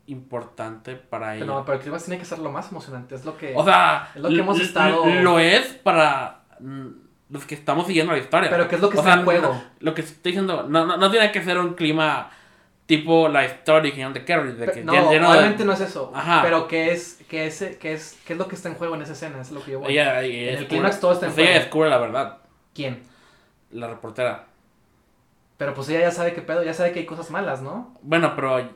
[0.07, 1.45] importante para ella.
[1.45, 3.15] Pero no, pero el clímax tiene que ser lo más emocionante.
[3.15, 3.53] Es lo que.
[3.55, 6.87] O sea, Es lo que hemos estado- Lo es para mm,
[7.29, 8.49] los que estamos siguiendo la historia.
[8.49, 9.47] Pero ¿qué es lo que O está sea, en juego?
[9.53, 12.31] no- lo que estoy diciendo, no, no, no tiene que ser un clima
[12.85, 14.53] tipo la historia original de Carrie.
[14.53, 16.11] De que no, lleno de- obviamente no es eso.
[16.15, 16.41] Ajá.
[16.41, 19.01] Pero ¿qué es, qué, es, qué, es, ¿qué es lo que está en juego en
[19.01, 19.41] esa escena?
[19.41, 19.91] Es lo que yo voy.
[19.91, 21.63] Ella, ella En el descubre- clímax todo está en pues ella juego.
[21.65, 22.37] descubre la verdad,
[22.73, 23.03] ¿Quién?
[23.71, 24.45] la reportera.
[25.57, 27.97] Pero pues ella ya sabe qué pedo, ya sabe que hay cosas malas, ¿no?
[28.03, 28.69] Bueno, pero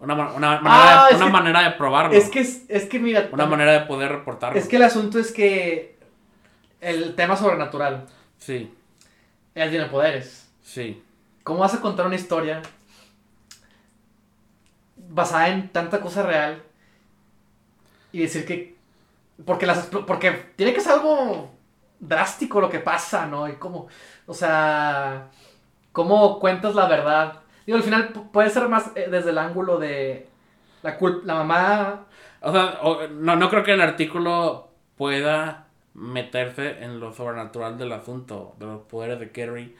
[0.00, 2.12] una, una, Ah, manera, de, es una que- manera de probarlo.
[2.14, 3.28] Es que, es, que mira.
[3.32, 4.58] Una manera de poder reportarlo.
[4.58, 5.98] Es que el asunto es que.
[6.80, 8.06] El tema sobrenatural.
[8.38, 8.72] Sí,
[9.54, 10.48] Ella tiene poderes.
[10.62, 11.02] sí.
[11.42, 12.60] ¿Cómo vas a contar una historia
[14.96, 16.62] basada en tanta cosa real
[18.12, 18.76] y decir que
[19.46, 21.50] porque las porque tiene que ser algo
[22.00, 23.48] drástico lo que pasa, ¿no?
[23.48, 23.88] Y cómo,
[24.26, 25.28] o sea,
[25.92, 27.40] cómo cuentas la verdad.
[27.68, 30.26] Digo, al final pu- puede ser más eh, desde el ángulo de
[30.82, 32.06] la cul- la mamá
[32.40, 37.92] O sea, o- no, no creo que el artículo pueda meterse en lo sobrenatural del
[37.92, 39.76] asunto, de los poderes de Carrie,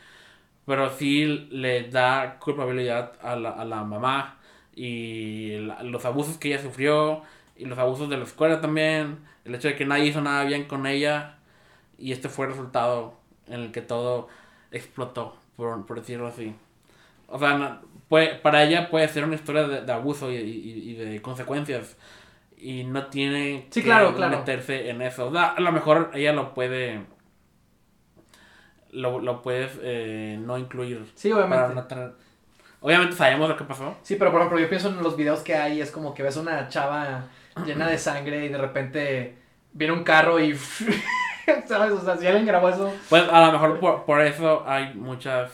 [0.66, 4.38] pero sí le da culpabilidad a la, a la mamá
[4.76, 7.22] y los abusos que ella sufrió
[7.56, 10.66] y los abusos de la escuela también, el hecho de que nadie hizo nada bien
[10.66, 11.38] con ella
[11.98, 13.14] y este fue el resultado
[13.48, 14.28] en el que todo
[14.72, 16.54] explotó, por, por decirlo así.
[17.28, 20.90] O sea, no- puede- para ella puede ser una historia de, de abuso y, y-
[20.90, 21.96] y de consecuencias.
[22.56, 24.38] Y no tiene Sí, que claro, claro.
[24.38, 25.28] meterse en eso.
[25.28, 27.02] O sea, a lo mejor ella lo puede.
[28.90, 31.04] Lo, lo puedes eh, no incluir.
[31.14, 31.74] Sí, para obviamente.
[31.74, 32.12] no tener-
[32.80, 33.96] Obviamente sabemos lo que pasó.
[34.02, 36.36] Sí, pero por ejemplo, yo pienso en los videos que hay, es como que ves
[36.36, 37.24] una chava
[37.66, 39.36] llena de sangre y de repente
[39.72, 40.56] viene un carro y...
[41.66, 41.92] ¿Sabes?
[41.92, 42.92] O sea, si alguien grabó eso...
[43.08, 45.50] Pues a lo mejor por, por eso hay muchas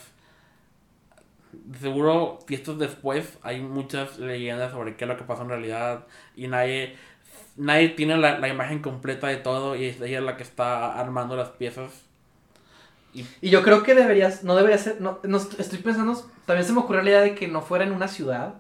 [1.80, 6.06] seguro, fiestas después, hay muchas leyendas sobre qué es lo que pasó en realidad
[6.36, 6.96] y nadie,
[7.56, 11.36] nadie tiene la, la imagen completa de todo y es ella la que está armando
[11.36, 11.90] las piezas.
[13.40, 16.80] Y yo creo que deberías, no debería ser, no, no estoy pensando, también se me
[16.80, 18.54] ocurrió la idea de que no fuera en una ciudad.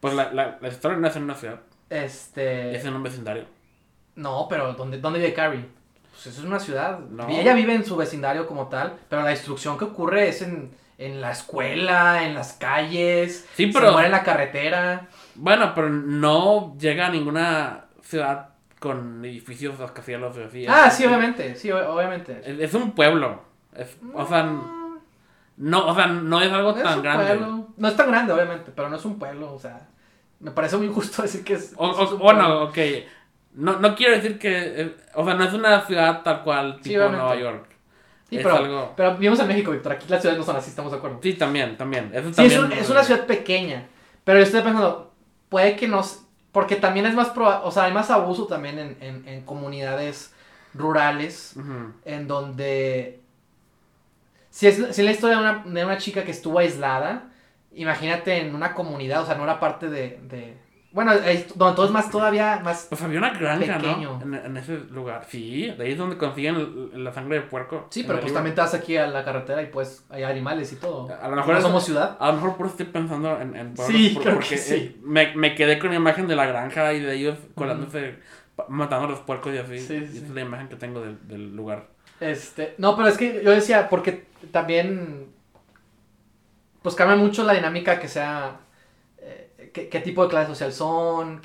[0.00, 2.76] Pues la, la, la historia no es en una ciudad, Este.
[2.76, 3.44] es en un vecindario.
[4.14, 5.64] No, pero ¿dónde, dónde vive Carrie?
[6.10, 6.98] Pues eso es una ciudad.
[6.98, 7.30] No.
[7.30, 10.70] Y ella vive en su vecindario como tal, pero la destrucción que ocurre es en,
[11.06, 15.08] en la escuela, en las calles, Sí, se pero- muere en la carretera.
[15.34, 20.66] Bueno, pero no llega a ninguna ciudad con edificios rascacielos así.
[20.68, 22.40] Ah, sí, obviamente, sí, obviamente.
[22.44, 23.42] Es, es un pueblo.
[23.76, 24.42] Es- o sea,
[25.56, 27.24] no, o sea, no es algo no es tan un grande.
[27.26, 27.68] pueblo.
[27.76, 29.88] No es tan grande, obviamente, pero no es un pueblo, o sea.
[30.40, 31.72] Me parece muy injusto decir que es.
[31.76, 32.64] O, que o- es un bueno, pueblo.
[32.64, 32.78] ok.
[33.54, 34.80] No, no quiero decir que.
[34.82, 37.24] eh, o sea, no es una ciudad tal cual, Sí, tipo obviamente.
[37.24, 37.66] Nueva York.
[38.38, 39.92] Sí, pero, algo- pero vivimos en México, Víctor.
[39.92, 41.20] Aquí las ciudades no son así, estamos de acuerdo.
[41.22, 42.10] Sí, también, también.
[42.12, 43.86] Eso Sí, es, también un- es una ciudad pequeña.
[44.24, 45.12] Pero yo estoy pensando,
[45.48, 46.00] puede que no.
[46.00, 46.20] s-
[46.52, 47.60] Porque también es más probable.
[47.64, 50.34] O sea, hay más abuso también en, en, en comunidades
[50.74, 51.54] rurales.
[52.04, 53.20] En donde.
[54.50, 57.30] Si es, si es la historia de una, de una chica que estuvo aislada.
[57.74, 60.18] Imagínate en una comunidad, o sea, no era parte de.
[60.24, 60.56] de-
[60.92, 62.86] bueno, ahí- donde todo es más todavía más.
[62.88, 64.18] Pues había una granja, Pequeño.
[64.24, 64.36] ¿no?
[64.36, 65.24] En, en ese lugar.
[65.28, 67.86] Sí, de ahí es donde consiguen el- la sangre de puerco.
[67.90, 70.76] Sí, pero pues también te vas aquí a la carretera y pues hay animales y
[70.76, 71.08] todo.
[71.20, 72.16] A lo mejor no somos ciudad.
[72.20, 74.58] A lo mejor por eso estoy pensando en, en pueblos, Sí, por- creo que porque
[74.58, 74.74] sí.
[74.74, 78.16] eh, me, me quedé con la imagen de la granja y de ellos colándose,
[78.54, 79.78] pa- matando a los puercos y así.
[79.78, 80.16] Sí, y sí.
[80.18, 81.86] esa es la imagen que tengo del, del lugar.
[82.20, 85.26] Este, no, pero es que yo decía, porque también,
[86.82, 88.56] pues cambia mucho la dinámica que sea, eh,
[89.72, 91.40] qué, qué tipo de clase social son,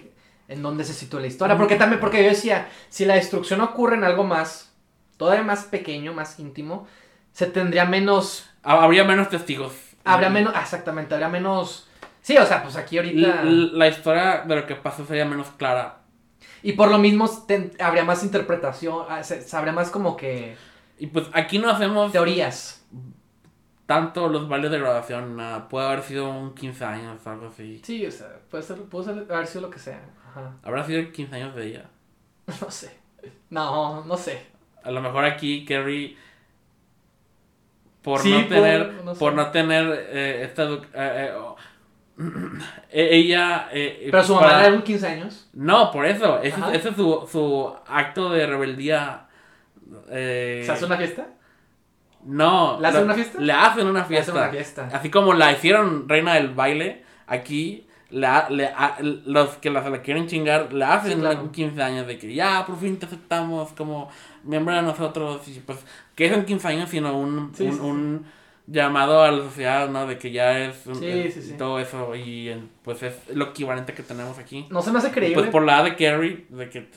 [0.48, 3.96] en dónde se sitúa la historia, porque también, porque yo decía, si la destrucción ocurre
[3.96, 4.72] en algo más,
[5.18, 6.88] todavía más pequeño, más íntimo,
[7.34, 9.74] se tendría menos, Ha- Habría menos testigos.
[10.06, 11.88] habría menos, exactamente, habría menos,
[12.22, 16.00] sí, o sea, pues aquí ahorita, La historia de lo que pasó sería menos clara.
[16.64, 20.56] y por lo mismo ten- habría más interpretación, ah, se habría más como que
[21.00, 22.84] Y pues aquí no hacemos teorías.
[23.88, 25.68] Tanto los bailes de graduación, nada.
[25.68, 27.82] Puede haber sido un 15 años, algo así.
[27.84, 30.00] Sí, o sea, puede ser, puede ser- haber sido lo que sea.
[30.30, 30.54] Ajá.
[30.64, 31.86] Habrá sido 15 años de ella.
[32.62, 32.96] No sé.
[33.50, 34.46] No, no sé.
[34.84, 36.16] A lo mejor aquí Kerry
[38.02, 39.20] por Sí, no por- tener no sé.
[39.20, 41.56] por no tener eh, esta eh, eh, oh,
[42.90, 45.50] eh, ella eh, Pero su mamá era un 15 años.
[45.54, 49.28] no por eso ese, es su, su acto de rebeldía
[50.10, 51.28] eh, ¿Se hace una fiesta?
[52.28, 53.40] No ¿Le hacen lo- una fiesta?
[53.42, 54.90] le hacen una Le fiesta, hacen una fiesta.
[54.94, 60.02] así como la hicieron reina del baile aquí la, le- a- los que la, la
[60.02, 61.42] quieren chingar le hacen Sí, claro.
[61.42, 64.10] un 15 años de que ya por fin te aceptamos como
[64.44, 65.80] miembro de nosotros y pues
[66.16, 67.84] que son 15 años sino un, Sí, un, sí, sí.
[67.86, 68.26] un
[68.70, 71.54] llamado a la sociedad no de que ya es un- Sí, sí, sí.
[71.58, 72.54] todo eso y
[72.84, 75.36] pues es lo equivalente que tenemos aquí No se me hace creíble.
[75.38, 76.90] pues por la edad de Carrie de que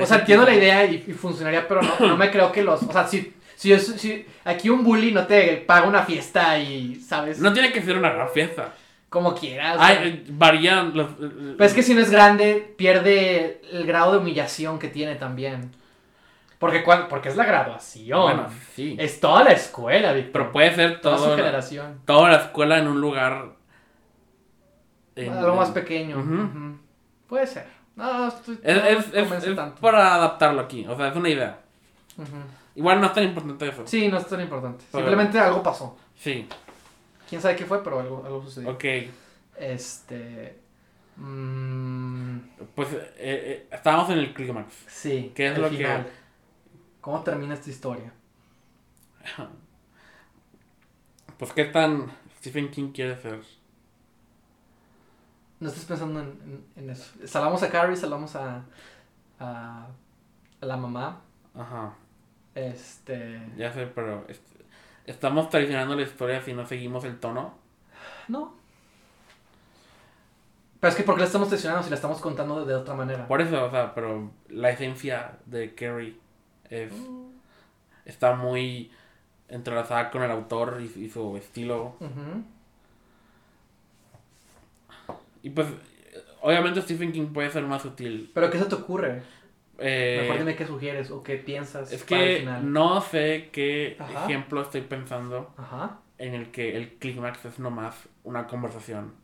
[0.00, 2.82] o sea, entiendo la idea y, y funcionaría, pero no, no me creo que los.
[2.82, 6.94] O sea, si, si, es- si aquí un bully no te paga una fiesta y,
[6.96, 7.40] ¿sabes?
[7.40, 8.72] no tiene que ser una gran fiesta
[9.08, 9.76] Como quieras.
[9.80, 14.18] Ay, eh, varían los Pero es que si no es grande, pierde el grado de
[14.18, 15.72] humillación que tiene también.
[16.58, 18.20] Porque, cuan- porque es la graduación.
[18.22, 20.32] bueno sí Es toda la escuela, Víctor.
[20.32, 22.00] pero puede ser toda su todo la- generación.
[22.04, 23.56] toda la escuela en un lugar
[25.16, 26.78] en- Algo más pequeño.
[27.28, 27.66] Puede ser.
[27.96, 28.76] No, estoy, Es,
[29.12, 31.58] no es, es- para adaptarlo aquí, o sea, es una idea.
[32.16, 32.28] Ujú.
[32.78, 33.86] Igual no es tan importante eso.
[33.86, 34.84] Sí, no es tan importante.
[34.92, 35.96] Pero- Simplemente algo pasó.
[36.16, 36.48] Sí,
[37.28, 38.70] Quién sabe qué fue, pero algo, algo sucedió.
[38.70, 38.84] ok.
[39.58, 40.58] Este.
[41.16, 42.38] mm,
[42.74, 44.72] Pues eh, eh, estábamos en el clímax.
[44.86, 45.32] sí.
[45.34, 46.06] ¿Qué es el lo que- final.
[47.00, 48.12] ¿Cómo termina esta historia?
[51.38, 53.40] Pues qué tan Stephen King quiere ser.
[55.60, 57.12] No estés pensando en, en- en eso.
[57.26, 58.64] Salvamos a Carrie, salvamos a,
[59.38, 59.86] a,
[60.60, 61.20] a la mamá.
[61.54, 61.94] Ajá,
[62.58, 63.40] Este.
[63.56, 64.42] ya sé, pero est-
[65.06, 67.54] estamos traicionando la historia si no seguimos el tono.
[68.28, 68.54] No.
[70.80, 72.94] Pero es que ¿por qué la estamos traicionando si la estamos contando de, de otra
[72.94, 73.26] manera?
[73.26, 76.16] Por eso, o sea, pero la esencia de Carrie
[76.70, 76.92] es,
[78.04, 78.90] está muy
[79.48, 81.96] entrelazada con el autor y, y su estilo.
[85.42, 85.66] Y pues,
[86.42, 88.30] obviamente Stephen King puede ser más sutil.
[88.34, 89.22] Pero ¿qué se te ocurre?
[89.78, 92.72] Eh, Mejor dime qué sugieres o qué piensas es para el que final.
[92.72, 94.24] no sé qué Ajá.
[94.24, 95.98] ejemplo estoy pensando Ajá.
[96.18, 99.14] en el que el clímax es nomás una conversación.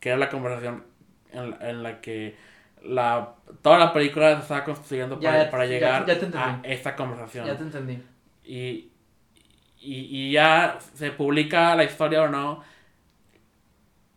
[0.00, 0.84] Que era la conversación
[1.32, 2.36] en, la- en la que
[2.82, 6.24] la, toda la película se estaba construyendo Ya, para, ya, para ya, llegar ya te
[6.26, 6.38] entendí.
[6.38, 7.46] a esta conversación.
[7.46, 8.02] Ya te entendí.
[8.44, 8.90] y,
[9.80, 12.62] y, y ya se publica la historia o no,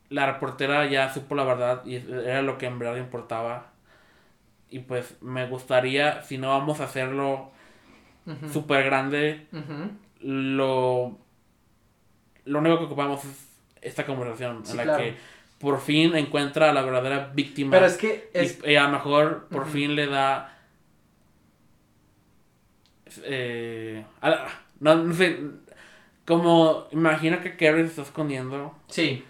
[0.09, 3.71] la reportera ya supo la verdad y era lo que en verdad importaba.
[4.70, 7.51] Y pues me gustaría, si no vamos a hacerlo
[8.26, 8.49] Ujú.
[8.49, 9.47] súper grande,
[10.22, 11.18] lo,
[12.45, 13.47] lo único que ocupamos es
[13.82, 15.03] esta conversación Sí, en la claro.
[15.03, 15.16] que
[15.59, 17.72] por fin encuentra a la verdadera víctima.
[17.72, 20.51] Pero es que es, Y, y a lo mejor por fin le da.
[23.24, 24.47] Eh, a la-
[24.80, 25.39] no, no sé.
[26.26, 28.76] Como imagina que Carrie se está escondiendo.
[28.88, 29.24] sí,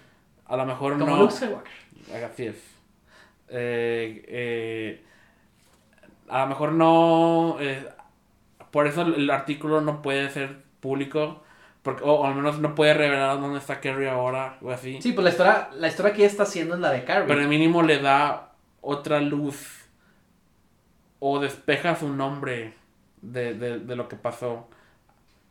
[0.48, 1.22] A lo mejor como no.
[1.24, 1.72] Luke Skywalker.
[2.32, 2.56] Así es.
[3.50, 5.04] Eh, eh,
[6.30, 7.58] a lo mejor no.
[7.60, 7.88] eh,
[8.72, 11.42] por eso el artículo no puede ser público.
[11.84, 15.02] Porque, o, o al menos no puede revelar dónde está Carrie ahora o así.
[15.02, 17.28] Sí, pues la historia, la historia que ella está haciendo es la de Carrie.
[17.28, 19.88] Pero el mínimo le da otra luz
[21.20, 22.74] o despeja su nombre
[23.22, 24.68] de, de, de lo que pasó.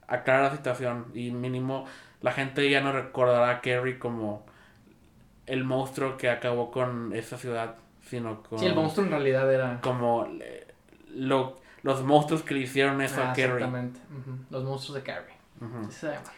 [0.08, 1.86] Aclara la situación y mínimo
[2.20, 4.44] la gente ya no recordará a Kerry como
[5.46, 7.76] el monstruo que acabó con esa ciudad,
[8.08, 9.80] sino como, sí, el monstruo en realidad era...
[9.80, 10.66] como eh,
[11.14, 13.54] lo- los monstruos que le hicieron eso Ah, a Kerry.
[13.54, 14.00] exactamente.
[14.10, 15.34] Ujú, Los monstruos de Carrie.
[15.60, 15.86] Ujú.
[15.88, 16.32] Así se llama.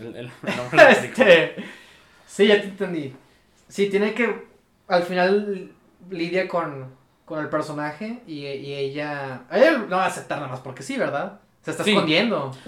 [0.00, 0.90] El, el- nombre.
[0.90, 1.56] Este,
[2.26, 3.14] sí, ya te entendí.
[3.68, 4.46] Sí, tiene que.
[4.88, 5.70] Al final
[6.10, 6.94] lidia con,
[7.24, 9.42] con el personaje y, y ella.
[9.50, 11.40] Ella no va a aceptar nada más porque sí, ¿verdad?
[11.62, 11.90] Se está Sí.
[11.90, 12.50] escondiendo.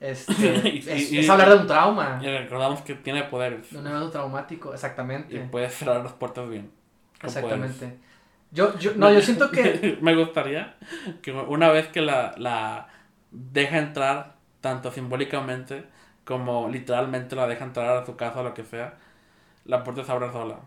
[0.00, 0.32] Este,
[0.68, 2.20] Y- es, y- es y- hablar de un trauma.
[2.22, 5.36] Y recordamos que tiene poderes De un evento traumático, y exactamente.
[5.50, 6.70] puede cerrar las puertas bien.
[7.22, 7.98] Exactamente.
[8.50, 9.98] Yo, yo, no, yo siento que.
[10.02, 10.76] Me gustaría
[11.22, 12.88] que una vez que la, la
[13.30, 15.84] deja entrar, tanto simbólicamente
[16.24, 18.94] como literalmente la deja entrar a su casa o lo que sea,
[19.64, 20.60] la puerta se abre sola.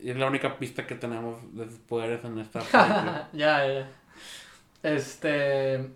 [0.00, 3.28] Y es la única pista que tenemos de sus poderes en esta película.
[3.32, 3.88] ya, ya.
[4.82, 5.90] Este.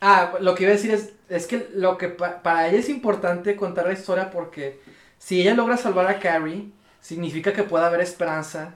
[0.00, 2.88] Ah, lo que iba a decir es, es que lo que pa- para ella es
[2.88, 4.80] importante contar la historia porque
[5.18, 6.70] si ella logra salvar a Carrie,
[7.00, 8.74] significa que puede haber esperanza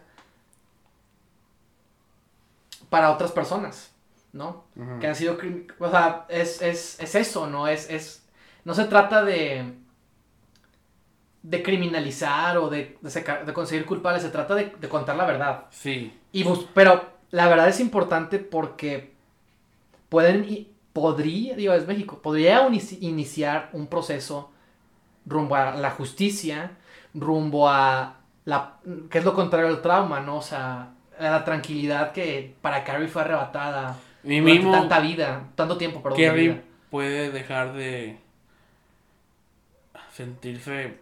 [2.91, 3.91] para otras personas,
[4.33, 4.65] ¿no?
[5.01, 5.39] Que han sido,
[5.79, 7.69] o sea, es, es, es eso, ¿no?
[7.69, 8.25] Es, es,
[8.65, 9.73] no se trata de,
[11.43, 15.25] de criminalizar o de, de, sacar- de conseguir culpables, se trata de, de contar la
[15.27, 15.65] verdad.
[15.71, 19.13] Sí, Y bus- pero la verdad es importante porque
[20.09, 22.69] pueden, podría, digo, es México, podría
[23.01, 24.51] iniciar un proceso
[25.25, 26.77] rumbo a la justicia,
[27.15, 28.75] rumbo a la,
[29.11, 30.37] que es lo contrario al trauma, ¿no?
[30.39, 30.89] O sea,
[31.19, 36.19] a la tranquilidad que para Carrie fue arrebatada durante mismo tanta vida, tanto tiempo, perdón.
[36.19, 36.25] de.
[36.25, 36.61] Kerry
[36.91, 38.19] puede dejar de
[40.13, 40.99] sentirse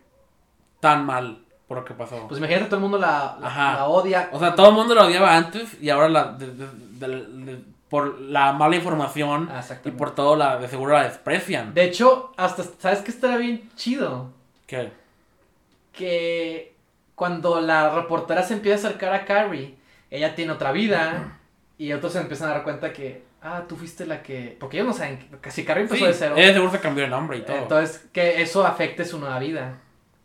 [0.80, 2.26] tan mal por lo que pasó.
[2.28, 4.28] Pues imagínate, todo el mundo la, la, odia.
[4.32, 8.52] O sea, todo el mundo la odiaba antes y ahora la, de- de- por la
[8.52, 11.74] mala información Ah, y por todo la de seguro la desprecian.
[11.74, 14.30] De hecho, hasta, ¿sabes qué estaría bien chido?
[14.66, 14.92] ¿Qué?
[16.00, 16.74] Que
[17.14, 19.74] cuando la reportera se empieza a acercar a Carrie,
[20.10, 21.38] ella tiene otra vida
[21.76, 24.56] y otros se empiezan a dar cuenta que, ah, tú fuiste la que...
[24.58, 27.04] Porque ellos no saben, que si Carrie empezó Sí, de cero, ella seguro se cambió
[27.04, 27.56] de nombre y todo.
[27.56, 29.74] entonces que eso afecte su nueva vida.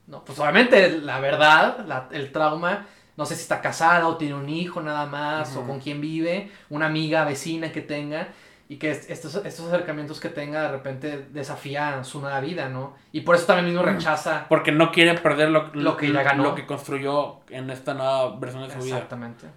[0.07, 4.35] No, pues obviamente la verdad, la- el trauma, no sé si está casada o tiene
[4.35, 8.29] un hijo nada más, o con quién vive, una amiga, vecina que tenga,
[8.67, 12.95] y que est- estos, estos acercamientos que tenga de repente desafía su nueva vida, ¿no?
[13.11, 14.45] Y por eso también mismo rechaza.
[14.49, 16.43] Porque no quiere perder lo, Lo que ya ganó.
[16.43, 18.95] lo que construyó en esta nueva versión de su vida.
[18.95, 19.47] Exactamente.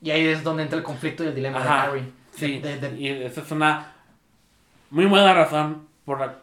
[0.00, 2.12] Y ahí es donde entra el conflicto y el dilema Ajá, de Carrie.
[2.32, 3.92] Sí, De- de- y esa es una
[4.90, 6.36] muy buena razón por la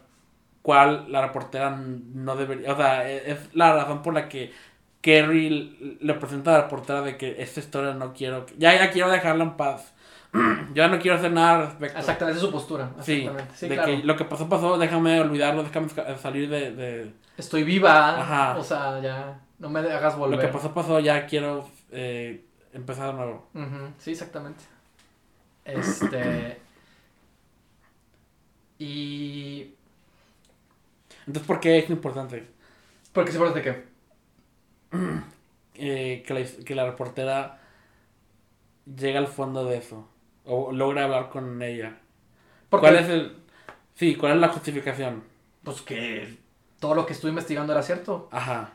[0.62, 4.52] cual la reportera no debería, o sea, e- es la razón por la que
[5.00, 8.90] Kerry le presenta a la reportera de que esta historia no quiero, que- ya, ya
[8.90, 9.91] quiero dejarla en paz,
[10.74, 11.98] ya no quiero hacer nada al respecto.
[11.98, 12.90] Exactamente, esa es su postura.
[13.02, 13.54] Sí, Exactamente.
[13.56, 13.90] Sí, de claro.
[13.92, 18.20] que lo que pasó pasó, déjame olvidarlo, déjame sca- salir de, de- Estoy viva.
[18.20, 18.56] Ajá.
[18.58, 19.40] O sea, ya.
[19.58, 20.38] No me hagas volver.
[20.38, 23.48] lo que pasó pasó, ya quiero eh, empezar de nuevo.
[23.98, 24.64] Sí, exactamente.
[25.64, 26.58] Este.
[28.78, 29.74] Y.
[31.26, 32.48] Entonces, ¿por qué es importante?
[33.12, 33.92] ¿Por qué se parece que?
[35.74, 37.60] eh, que, la, que la reportera
[38.96, 40.08] llega al fondo de eso.
[40.44, 41.98] O logra hablar con ella.
[42.68, 43.36] Porque, ¿Cuál es el...
[43.94, 45.22] Sí, ¿cuál es la justificación?
[45.62, 46.38] Pues que
[46.80, 48.28] todo lo que estuve investigando era cierto.
[48.32, 48.72] Ajá.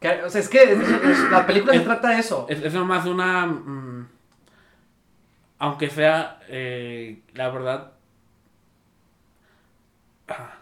[0.00, 2.46] Que- o sea, es que es- es- la película se trata de eso.
[2.48, 3.46] Es, nomás una...
[3.46, 4.08] mm,
[5.58, 7.92] aunque sea, eh, la verdad...
[10.28, 10.54] ah,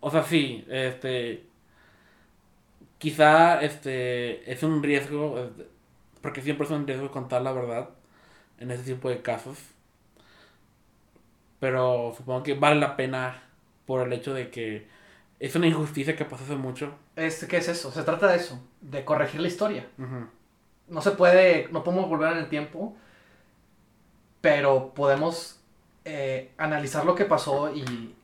[0.00, 1.46] O sea, sí, este...
[2.98, 5.50] Quizá este es un riesgo,
[6.20, 7.90] porque siempre es un riesgo contar la verdad
[8.62, 9.58] en ese tipo de casos.
[11.60, 13.42] Pero supongo que vale la pena
[13.86, 14.88] por el hecho de que
[15.40, 16.94] Es una injusticia que pasó hace mucho.
[17.16, 17.92] Es, ¿Qué es eso?
[17.92, 19.86] Se trata de eso, de corregir la historia.
[20.88, 22.94] No se puede, no podemos volver en el tiempo,
[24.40, 25.60] pero podemos
[26.04, 28.14] eh, analizar lo que pasó y,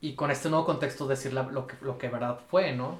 [0.00, 2.98] y con este nuevo contexto decir la- lo, que, lo que verdad fue, ¿no?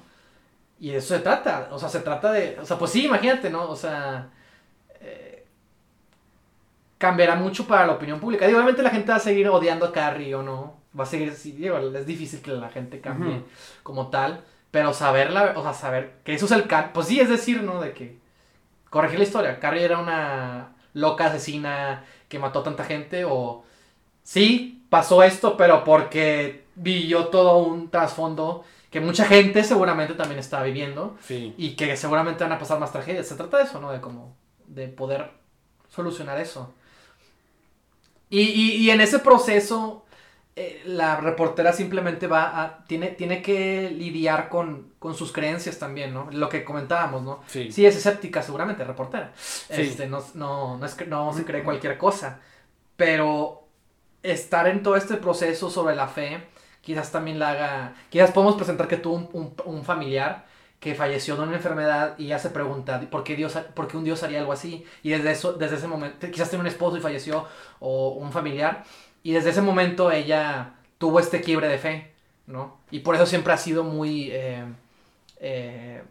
[0.80, 3.50] Y de eso se trata, o sea, se trata de, o sea, pues sí, imagínate,
[3.50, 3.70] ¿no?
[3.70, 4.30] O sea,
[6.98, 8.46] cambiará mucho para la opinión pública.
[8.46, 11.32] Digo, obviamente la gente va a seguir odiando a Carrie o no, va a seguir,
[11.34, 13.42] sí, digo, es difícil que la gente cambie
[13.82, 17.28] como tal, pero saberla, o sea, saber que eso es el can, pues sí, es
[17.28, 17.80] decir, ¿no?
[17.80, 18.18] De que
[18.90, 23.64] corregir la historia, Carrie era una loca asesina que mató a tanta gente o
[24.22, 30.62] sí, pasó esto, pero porque vivió todo un trasfondo que mucha gente seguramente también está
[30.62, 31.54] viviendo Sí.
[31.58, 33.26] y que seguramente van a pasar más tragedias.
[33.26, 33.92] Se trata de eso, ¿no?
[33.92, 34.34] De como,
[34.66, 35.30] de poder
[35.88, 36.72] solucionar eso.
[38.30, 40.04] Y, y- y en ese proceso,
[40.56, 46.12] eh, la reportera simplemente va a, tiene, tiene que lidiar con, con sus creencias también,
[46.12, 46.28] ¿no?
[46.32, 47.40] Lo que comentábamos, ¿no?
[47.46, 47.70] Sí.
[47.72, 49.32] Sí, es escéptica, seguramente, reportera.
[49.82, 52.40] Este, no, no, no, es no se cree cualquier cosa.
[52.96, 53.64] Pero
[54.22, 56.42] estar en todo este proceso sobre la fe,
[56.82, 57.94] quizás también la haga.
[58.10, 60.46] Quizás podemos presentar que tuvo un, un- un familiar
[60.80, 64.04] que falleció de una enfermedad y ya se pregunta por qué Dios por qué un
[64.04, 67.00] Dios haría algo así y desde eso desde ese momento quizás tiene un esposo y
[67.00, 67.46] falleció
[67.80, 68.84] o un familiar
[69.22, 72.12] y desde ese momento ella tuvo este quiebre de fe
[72.46, 74.64] no y por eso siempre ha sido muy eh,
[75.40, 76.02] eh,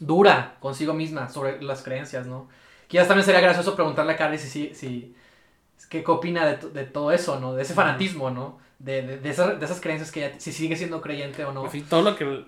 [0.00, 2.48] dura consigo misma sobre las creencias, ¿no?
[2.88, 5.14] Quizás también sería gracioso preguntarle a Carly si, si, si
[5.88, 7.54] qué opina de, de todo eso, ¿no?
[7.54, 8.58] De ese fanatismo, ¿no?
[8.78, 11.64] De, de, de esas, de esas creencias que ella, si sigue siendo creyente o no.
[11.64, 12.44] Así, todo lo que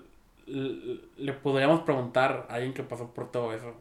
[0.47, 3.75] le podríamos preguntar a alguien que pasó por todo eso.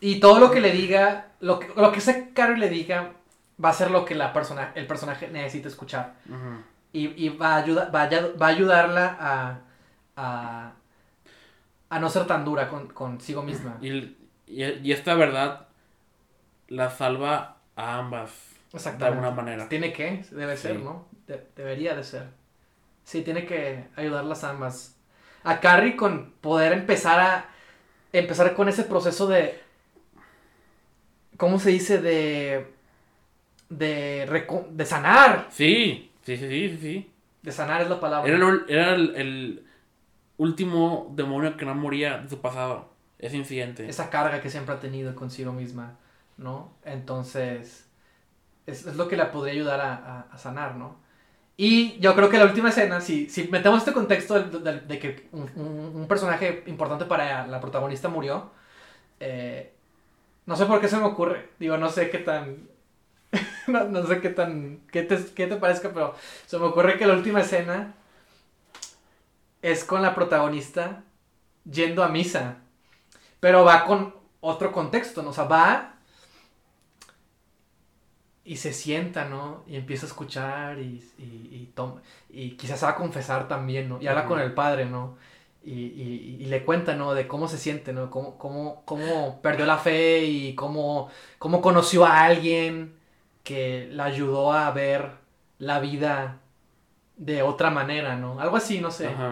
[0.00, 3.12] Y todo lo que le diga, lo que, lo que ese Carly le diga,
[3.62, 6.14] va a ser lo que la persona, el personaje necesita escuchar.
[6.92, 9.58] Y, y va, a ayuda- va, a, va a ayudarla a,
[10.16, 10.72] a,
[11.90, 13.78] a no ser tan dura con, consigo misma.
[13.80, 13.88] Y,
[14.46, 15.66] y, y esta verdad
[16.68, 18.30] la salva a ambas
[18.72, 19.04] de Exactamente.
[19.06, 19.68] alguna manera.
[19.68, 20.78] Tiene que, debe ser.
[20.80, 21.06] ¿no?
[21.26, 22.28] De- debería de ser.
[23.04, 24.95] Sí, tiene que ayudarlas ambas.
[25.46, 27.44] A Carrie con poder empezar a.
[28.12, 29.60] Empezar con ese proceso de.
[31.36, 31.98] ¿Cómo se dice?
[32.00, 32.72] De.
[33.68, 35.48] De, de sanar.
[35.50, 37.10] Sí, sí, sí, sí, sí.
[37.42, 38.28] De sanar es la palabra.
[38.32, 39.66] Era, el, era el, el
[40.36, 42.90] último demonio que no moría de su pasado.
[43.18, 43.88] Ese incidente.
[43.88, 45.96] Esa carga que siempre ha tenido consigo misma,
[46.36, 46.72] ¿no?
[46.84, 47.88] Entonces.
[48.66, 50.96] Es, es lo que la podría ayudar a, a- a sanar, ¿no?
[51.56, 55.28] Y yo creo que la última escena, si, si metemos este contexto del- de, que
[55.32, 58.50] un, un- un personaje importante para la protagonista murió,
[59.20, 59.72] eh,
[60.46, 62.68] no sé por qué se me ocurre, digo, no sé qué tan,
[63.68, 66.14] no, no sé qué tan, qué te, qué te parezca, pero
[66.46, 67.94] se me ocurre que la última escena
[69.62, 71.02] es con la protagonista
[71.70, 72.58] yendo a misa,
[73.40, 75.30] pero va con otro contexto, ¿no?
[75.30, 75.95] O sea, va
[78.46, 79.64] y se sienta, ¿no?
[79.66, 81.22] Y empieza a escuchar y, y,
[81.52, 84.00] y, toma- y quizás va a confesar también, ¿no?
[84.00, 85.16] Y habla con el padre, ¿no?
[85.64, 87.14] Y, y- y le cuenta, ¿no?
[87.14, 88.10] De cómo se siente, ¿no?
[88.10, 92.94] Cómo, cómo, cómo perdió la fe y cómo, cómo conoció a alguien
[93.44, 95.12] que la ayudó a ver
[95.58, 96.40] la vida
[97.16, 98.40] de otra manera, ¿no?
[98.40, 99.22] Algo así, no sé.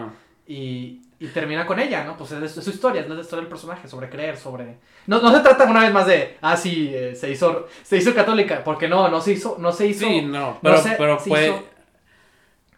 [0.47, 2.17] Y, y termina con ella, ¿no?
[2.17, 4.77] Pues es, es su historia, es la historia del personaje, sobre creer, sobre...
[5.07, 8.13] No, no se trata una vez más de, ah, sí, eh, se hizo, se hizo
[8.13, 10.05] católica, porque no, no se hizo, no se hizo...
[10.07, 11.63] Sí, no, pero, pero fue hizo-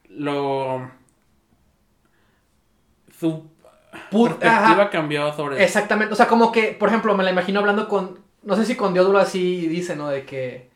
[0.09, 0.89] lo
[3.19, 3.49] su
[4.11, 7.59] Put- perspectiva ajá, cambió sobre exactamente, o sea, como que, por ejemplo, me la imagino
[7.59, 10.09] hablando con, no sé si con Diodoro así dice, ¿no?
[10.09, 10.69] De que,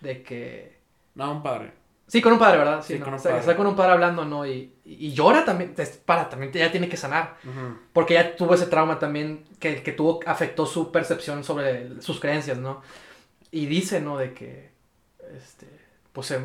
[0.00, 0.78] de que...
[1.14, 1.72] no un padre.
[2.12, 2.82] Sí, con un padre, ¿verdad?
[2.82, 3.06] Sí, Sí, ¿no?
[3.06, 3.38] con un padre.
[3.38, 4.46] está con un padre hablando, ¿no?
[4.46, 7.36] Y, y llora también, para, también ya tiene que sanar.
[7.94, 12.58] Porque ella tuvo ese trauma también que, que tuvo, afectó su percepción sobre sus creencias,
[12.58, 12.82] ¿no?
[13.50, 14.18] Y dice, ¿no?
[14.18, 14.72] De que,
[15.34, 15.66] este,
[16.12, 16.38] pues se,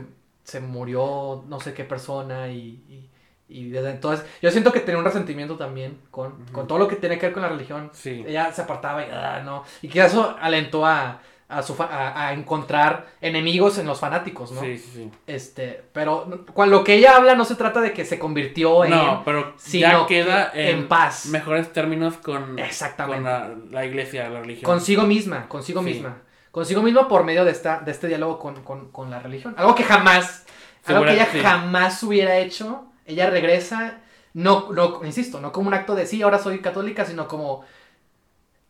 [0.46, 3.10] se murió no sé qué persona y, y,
[3.50, 6.96] y desde entonces, yo siento que tenía un resentimiento también con, con todo lo que
[6.96, 7.90] tiene que ver con la religión.
[7.92, 8.24] Sí.
[8.26, 9.66] Ella se apartaba y, ah, no.
[9.82, 11.20] Y que eso alentó a,
[11.50, 14.62] a, su, a, a encontrar enemigos en los fanáticos, ¿no?
[14.62, 15.12] Sí, sí, sí.
[15.28, 18.92] Este, pero cuando lo que ella habla no se trata de que se convirtió en...
[18.92, 21.28] No, pero sino ya queda que en, en paz.
[21.28, 23.24] mejores términos con, Exactamente.
[23.24, 24.66] con la, la iglesia, la religión.
[24.70, 25.86] Consigo misma, consigo Sí.
[25.86, 26.18] misma.
[26.52, 29.54] Consigo misma por medio de, esta, de este diálogo con, con- con la religión.
[29.58, 30.46] Algo que jamás,
[30.86, 31.40] algo que ella sí.
[31.40, 32.86] jamás hubiera hecho.
[33.06, 34.00] Ella regresa,
[34.34, 37.64] no, no, insisto, no como un acto de sí, ahora soy católica, sino como,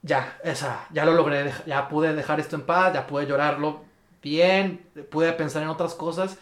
[0.02, 3.86] ya, esa, ya lo logré, ya pude dejar esto en paz, ya pude llorarlo
[4.22, 6.38] bien, pude pensar en otras cosas.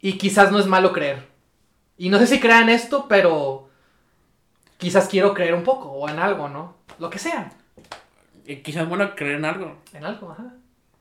[0.00, 1.28] Y quizás no es malo creer.
[1.96, 3.68] Y no sé si crean esto, pero
[4.78, 6.76] quizás quiero creer un poco o en algo, ¿no?
[6.98, 7.52] Lo que sea.
[8.44, 9.76] Y quizás bueno creer en algo.
[9.92, 10.54] En algo, ajá.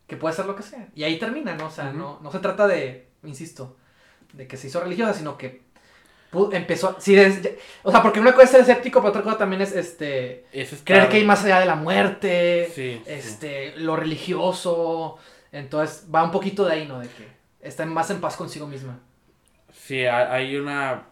[0.07, 0.89] Que puede ser lo que sea.
[0.93, 1.67] Y ahí termina, ¿no?
[1.67, 3.77] O sea, no, no se trata de, insisto,
[4.33, 5.63] de que se hizo religiosa, sino que
[6.53, 6.95] empezó...
[6.99, 9.73] Sí, desde- o sea, porque una cosa es ser escéptico, pero otra cosa también es
[9.75, 10.45] este...
[10.53, 13.03] Es Creer que hay más allá de la muerte, Sí, sí.
[13.05, 15.17] este, lo religioso.
[15.51, 16.99] Entonces va un poquito de ahí, ¿no?
[16.99, 17.27] De que
[17.61, 18.99] está más en paz consigo misma.
[19.73, 21.07] Sí, ha- hay una...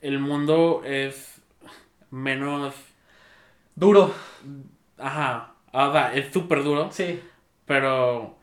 [0.00, 1.40] El mundo es
[2.10, 2.74] menos...
[3.74, 4.12] Duro.
[4.98, 5.54] Ajá.
[5.72, 7.22] O sea, es súper duro, Sí.
[7.64, 8.36] pero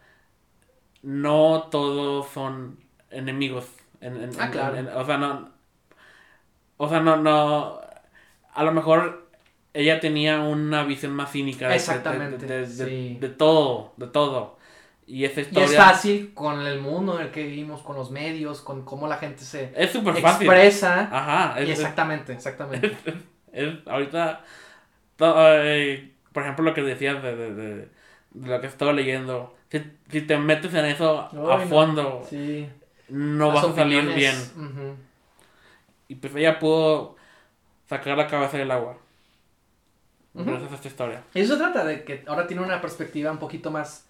[1.03, 2.79] no todos son
[3.11, 3.65] enemigos.
[4.01, 4.99] En, en- Ah, en- claro.
[4.99, 5.49] o sea, no...
[6.77, 7.79] O sea, no, no...
[8.53, 9.29] A lo mejor
[9.73, 13.17] ella tenía una visión más cínica de- de- Exactamente, de, de- sí.
[13.19, 14.57] de todo, de todo.
[15.05, 15.65] Y esa Y historia...
[15.67, 19.17] es fácil con el mundo en el que vivimos, con los medios, con cómo la
[19.17, 20.47] gente se Es súper fácil.
[20.47, 21.09] expresa.
[21.11, 21.59] Ajá.
[21.59, 22.97] Y es- es- exactamente, exactamente.
[23.51, 24.43] Es, ahorita,
[25.17, 27.89] to- eh, por ejemplo, lo que decías de, de, de-
[28.31, 31.65] de lo que estaba leyendo, si, si te metes en eso a Ay, no.
[31.67, 32.69] fondo, Sí.
[33.09, 34.35] No Las vas a salir bien.
[36.07, 37.15] Y pues ella pudo
[37.87, 38.97] sacar la cabeza del agua.
[40.33, 40.45] Ujú.
[40.49, 41.23] Gracias a esta historia.
[41.33, 44.05] Y eso se trata de que ahora tiene una perspectiva un poquito más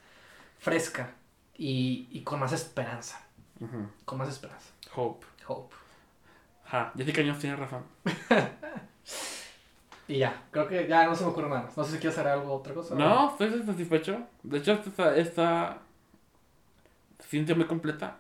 [0.60, 1.12] fresca
[1.58, 3.26] y, y con más esperanza.
[4.06, 4.72] Con más esperanza.
[4.96, 5.26] Hope.
[5.48, 5.76] Hope.
[6.66, 7.84] Ja, Jessica Jones tiene razón.
[10.10, 11.78] Y ya, creo que ya no se me ocurre nada más.
[11.78, 12.96] No sé si quieres hacer algo, otra cosa.
[12.96, 14.24] No, estoy satisfecho.
[14.42, 15.78] De hecho, esta, esta
[17.20, 18.18] se siente muy completa.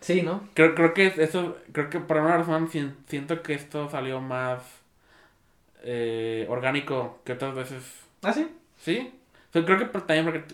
[0.00, 0.48] Sí, ¿no?
[0.54, 4.62] Creo, creo que eso, creo que por alguna razón sien- siento que esto salió más
[5.82, 7.82] eh, orgánico que otras veces.
[8.22, 8.48] Ah, sí.
[8.80, 9.12] ¿Sí?
[9.50, 10.44] O sea, creo que también porque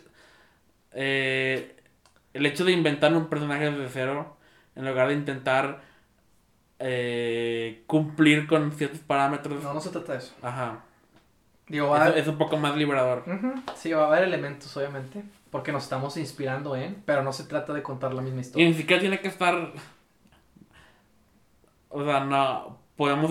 [0.93, 1.77] eh,
[2.35, 4.37] el hecho de inventar un personaje desde cero,
[4.75, 5.81] en lugar de intentar
[6.79, 10.35] eh, cumplir con ciertos parámetros, No, no se trata de eso.
[10.43, 10.81] ajá,
[11.69, 13.25] Digo, va a es, es un poco más liberador.
[13.77, 15.25] Sí, va a haber elementos, obviamente.
[15.57, 16.97] Porque nos estamos inspirando en.
[17.07, 18.69] Pero no se trata de contar la misma Y historia.
[18.69, 19.73] ni siquiera tiene que estar...
[21.89, 23.31] O sea, no, podemos...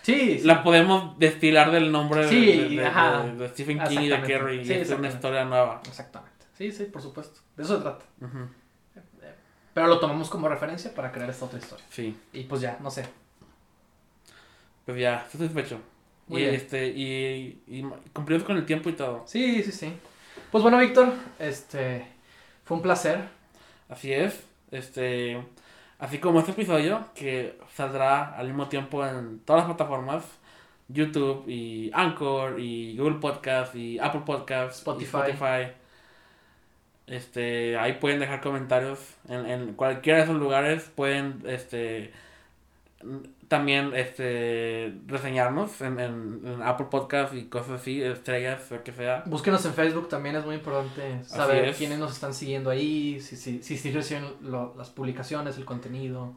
[0.00, 0.46] Sí, sí.
[0.46, 3.24] La podemos destilar del nombre de- Sí, de, de- ajá.
[3.24, 4.20] de- de Stephen King y de.
[4.22, 4.62] Carrie.
[4.62, 5.82] Y es una historia nueva.
[5.86, 6.46] Exactamente.
[6.56, 7.40] Sí, sí, por supuesto.
[7.58, 8.06] De eso se trata.
[9.74, 11.84] Pero lo tomamos como referencia para crear esta otra historia.
[11.90, 13.04] Sí, Y pues ya, no sé.
[14.86, 15.78] pues ya, estoy satisfecho.
[16.28, 16.54] Muy y bien.
[16.54, 17.82] este, y, y
[18.14, 19.24] cumplimos con el tiempo y todo.
[19.26, 19.92] Sí, sí, sí.
[20.54, 22.06] Pues bueno, Víctor, este.
[22.62, 23.24] Fue un placer.
[23.88, 24.46] Así es.
[24.70, 25.44] Este.
[25.98, 30.24] Así como este episodio, que saldrá al mismo tiempo en todas las plataformas.
[30.86, 35.16] YouTube y Anchor y Google Podcast y Apple Podcast Spotify.
[35.16, 35.72] y Spotify.
[37.08, 40.88] Este, ahí pueden dejar comentarios en, en cualquiera de esos lugares.
[40.94, 42.12] Pueden este
[43.56, 49.22] también este reseñarnos en, en, en Apple Podcast y cosas así, estrellas, lo que sea.
[49.26, 51.76] Búsquenos en Facebook, también es muy importante saber es.
[51.76, 56.34] quiénes nos están siguiendo ahí, si si, si, si reciben lo- las publicaciones, el contenido.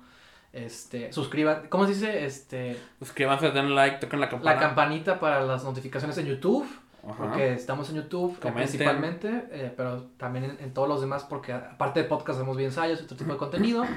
[0.53, 2.25] Este, suscriban, ¿cómo se dice?
[2.25, 4.53] Este, Suscríbanse, den like, toquen la campana.
[4.55, 6.65] la campanita para las notificaciones en YouTube,
[7.07, 7.15] Ajá.
[7.17, 8.53] porque estamos en YouTube eh, Comenten.
[8.67, 12.69] principalmente, eh, pero también en, en todos los demás, porque aparte de podcast hacemos bien
[12.69, 13.83] ensayos y otro tipo de contenido.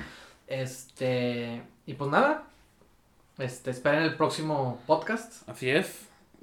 [0.53, 2.43] Este, y pues nada,
[3.41, 5.87] este, esperen el próximo podcast, Así es,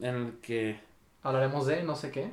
[0.01, 0.79] en el que
[1.23, 2.29] hablaremos de no sé qué.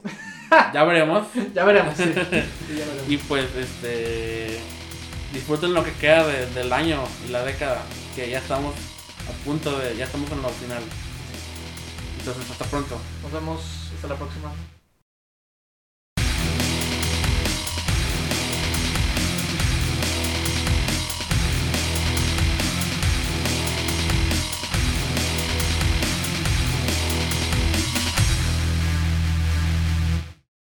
[0.73, 1.27] ya veremos.
[1.55, 1.97] ya veremos.
[1.97, 2.05] sí.
[2.15, 3.09] Sí, ya veremos.
[3.09, 4.59] Y pues, este.
[5.33, 7.83] Disfruten lo que queda de- del año y la década,
[8.15, 8.75] que ya estamos
[9.29, 9.97] a punto de.
[9.97, 10.83] Ya estamos en lo final.
[12.21, 12.97] Entonces, hasta pronto.
[13.23, 13.61] Nos vemos
[13.95, 14.53] hasta la próxima.